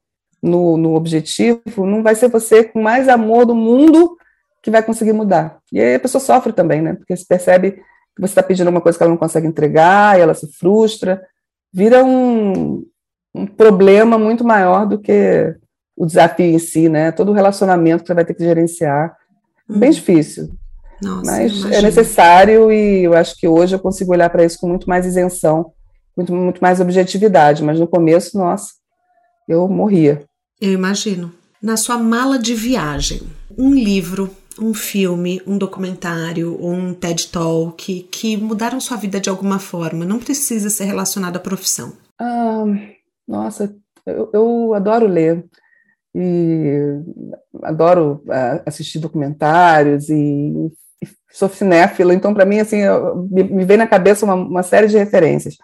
[0.46, 4.16] no, no objetivo, não vai ser você com mais amor do mundo
[4.62, 5.58] que vai conseguir mudar.
[5.72, 6.94] E aí a pessoa sofre também, né?
[6.94, 10.22] Porque se percebe que você está pedindo uma coisa que ela não consegue entregar, e
[10.22, 11.22] ela se frustra,
[11.74, 12.86] vira um,
[13.34, 15.56] um problema muito maior do que
[15.98, 17.12] o desafio em si, né?
[17.12, 19.16] Todo o relacionamento que você vai ter que gerenciar.
[19.68, 19.80] Uhum.
[19.80, 20.50] Bem difícil.
[21.02, 24.68] Nossa, mas é necessário e eu acho que hoje eu consigo olhar para isso com
[24.68, 25.74] muito mais isenção,
[26.16, 27.64] muito, muito mais objetividade.
[27.64, 28.68] Mas no começo, nossa,
[29.48, 30.24] eu morria.
[30.60, 31.34] Eu imagino.
[31.62, 33.22] Na sua mala de viagem,
[33.58, 34.30] um livro
[34.60, 40.06] um filme, um documentário, um TED Talk que mudaram sua vida de alguma forma?
[40.06, 41.94] Não precisa ser relacionado à profissão.
[42.20, 42.64] Ah,
[43.28, 43.76] nossa,
[44.06, 45.46] eu, eu, adoro ler
[46.14, 47.02] e
[47.64, 50.72] adoro uh, assistir documentários e,
[51.30, 52.78] sou cinéfila, então para mim assim
[53.30, 55.56] me, vem na cabeça uma, uma série de referências.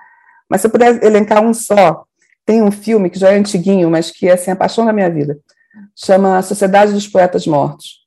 [0.49, 2.03] Mas se eu puder elencar um só,
[2.45, 5.09] tem um filme que já é antiguinho, mas que é assim, a paixão da minha
[5.09, 5.37] vida.
[5.95, 8.01] Chama Sociedade dos Poetas Mortos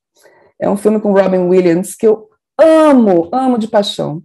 [0.58, 2.28] é um filme com Robin Williams que eu
[2.58, 4.22] amo, amo de paixão,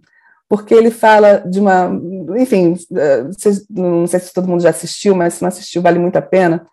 [0.48, 1.90] porque ele fala de uma.
[2.38, 3.24] Enfim, eh,
[3.68, 6.66] não sei se todo mundo já assistiu, mas se não assistiu, vale muito a pena.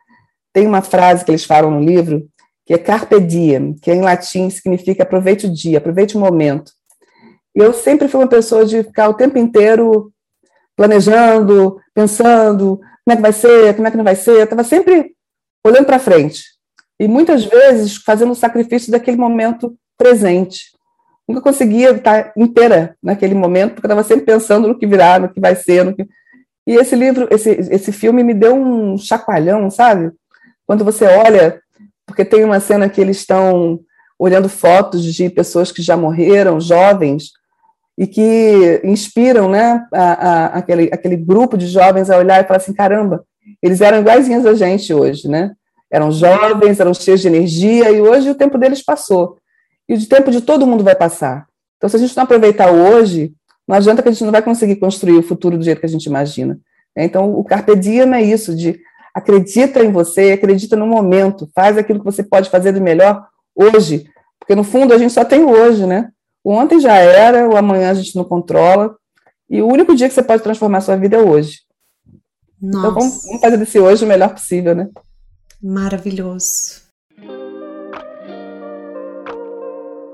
[0.53, 2.27] Tem uma frase que eles falam no livro
[2.65, 6.71] que é carpe diem, que em latim significa aproveite o dia, aproveite o momento.
[7.55, 10.11] E eu sempre fui uma pessoa de ficar o tempo inteiro
[10.75, 14.31] planejando, pensando como é que vai ser, como é que não vai ser.
[14.31, 15.13] Eu estava sempre
[15.65, 16.43] olhando para frente.
[16.99, 20.73] E muitas vezes fazendo o sacrifício daquele momento presente.
[21.25, 25.39] Nunca conseguia estar inteira naquele momento, porque estava sempre pensando no que virá, no que
[25.39, 25.85] vai ser.
[25.85, 26.05] No que...
[26.67, 30.11] E esse livro, esse, esse filme me deu um chacoalhão, sabe?
[30.65, 31.61] Quando você olha,
[32.05, 33.79] porque tem uma cena que eles estão
[34.19, 37.31] olhando fotos de pessoas que já morreram, jovens,
[37.97, 42.57] e que inspiram né, a, a, aquele, aquele grupo de jovens a olhar e falar
[42.57, 43.25] assim: caramba,
[43.61, 45.53] eles eram iguaizinhos a gente hoje, né?
[45.91, 49.37] Eram jovens, eram cheios de energia, e hoje o tempo deles passou.
[49.87, 51.47] E o tempo de todo mundo vai passar.
[51.77, 53.31] Então, se a gente não aproveitar hoje,
[53.67, 55.89] não adianta que a gente não vai conseguir construir o futuro do jeito que a
[55.89, 56.59] gente imagina.
[56.95, 58.79] Então, o Carpe Diem é isso, de
[59.13, 63.25] acredita em você, acredita no momento, faz aquilo que você pode fazer de melhor
[63.55, 64.05] hoje,
[64.39, 66.09] porque no fundo a gente só tem hoje, né?
[66.47, 68.95] O ontem já era, o amanhã a gente não controla,
[69.49, 71.57] e o único dia que você pode transformar a sua vida é hoje.
[72.61, 72.87] Nossa.
[72.87, 74.87] Então vamos, vamos fazer desse hoje o melhor possível, né?
[75.61, 76.83] Maravilhoso.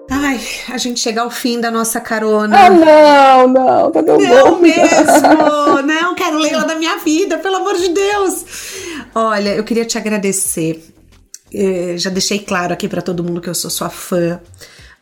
[0.10, 0.40] Ai,
[0.72, 2.66] a gente chega ao fim da nossa carona.
[2.66, 4.60] Ah, não, não, tá tão não bom.
[4.60, 8.46] mesmo, não quero Leila da minha vida, pelo amor de Deus.
[9.14, 10.84] Olha, eu queria te agradecer.
[11.54, 14.42] Eh, já deixei claro aqui para todo mundo que eu sou sua fã.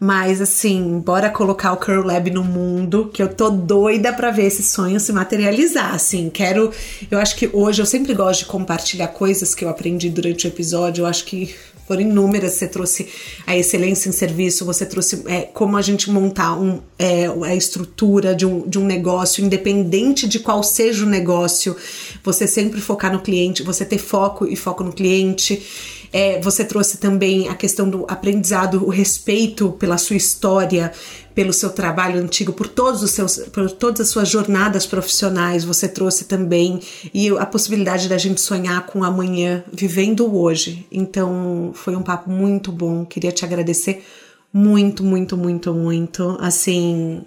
[0.04, 4.48] Mas assim, bora colocar o Curl Lab no mundo, que eu tô doida para ver
[4.48, 5.94] esse sonho se materializar.
[5.94, 6.72] Assim, quero.
[7.12, 10.50] Eu acho que hoje eu sempre gosto de compartilhar coisas que eu aprendi durante o
[10.50, 11.04] episódio.
[11.04, 11.54] Eu acho que
[11.88, 12.54] foram inúmeras.
[12.54, 13.10] Você trouxe
[13.46, 18.34] a excelência em serviço, você trouxe é, como a gente montar um, é, a estrutura
[18.34, 21.76] de um, de um negócio, independente de qual seja o negócio,
[22.24, 25.62] você sempre focar no cliente, você ter foco e foco no cliente.
[26.14, 30.92] É, você trouxe também a questão do aprendizado, o respeito pela sua história,
[31.34, 35.64] pelo seu trabalho antigo, por todos os seus, por todas as suas jornadas profissionais.
[35.64, 36.82] Você trouxe também
[37.14, 40.86] e a possibilidade da gente sonhar com amanhã, vivendo hoje.
[40.92, 43.06] Então, foi um papo muito bom.
[43.06, 44.04] Queria te agradecer
[44.54, 46.38] muito, muito, muito, muito.
[46.42, 47.24] Assim,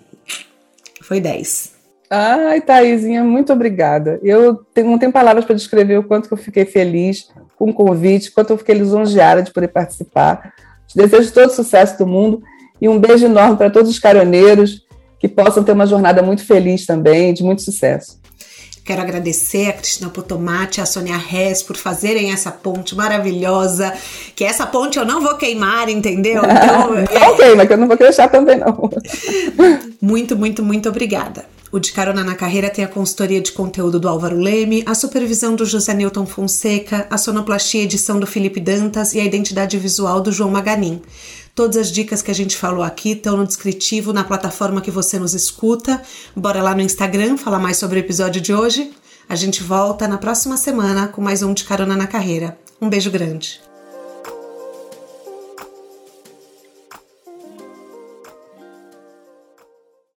[1.01, 1.73] foi 10.
[2.11, 4.21] Ai, Thaisinha, muito obrigada.
[4.23, 8.31] Eu não tenho palavras para descrever o quanto que eu fiquei feliz com o convite,
[8.31, 10.53] quanto eu fiquei lisonjeada de poder participar.
[10.87, 12.43] Te desejo todo o sucesso do mundo
[12.81, 14.83] e um beijo enorme para todos os caroneiros
[15.19, 18.21] que possam ter uma jornada muito feliz também, de muito sucesso.
[18.85, 23.95] Quero agradecer a Cristina Potomati, a Sônia Rez por fazerem essa ponte maravilhosa.
[24.37, 26.43] Que essa ponte eu não vou queimar, entendeu?
[26.55, 27.37] Então, não é...
[27.37, 28.91] queima, que eu não vou deixar também, não.
[30.03, 31.47] muito, muito, muito obrigada.
[31.75, 35.57] O De Carona na Carreira tem a consultoria de conteúdo do Álvaro Leme, a supervisão
[35.57, 40.31] do José Newton Fonseca, a sonoplastia edição do Felipe Dantas e a identidade visual do
[40.31, 41.03] João Maganin.
[41.53, 45.19] Todas as dicas que a gente falou aqui estão no descritivo na plataforma que você
[45.19, 46.01] nos escuta.
[46.37, 48.93] Bora lá no Instagram falar mais sobre o episódio de hoje.
[49.29, 52.57] A gente volta na próxima semana com mais um De Carona na Carreira.
[52.81, 53.61] Um beijo grande.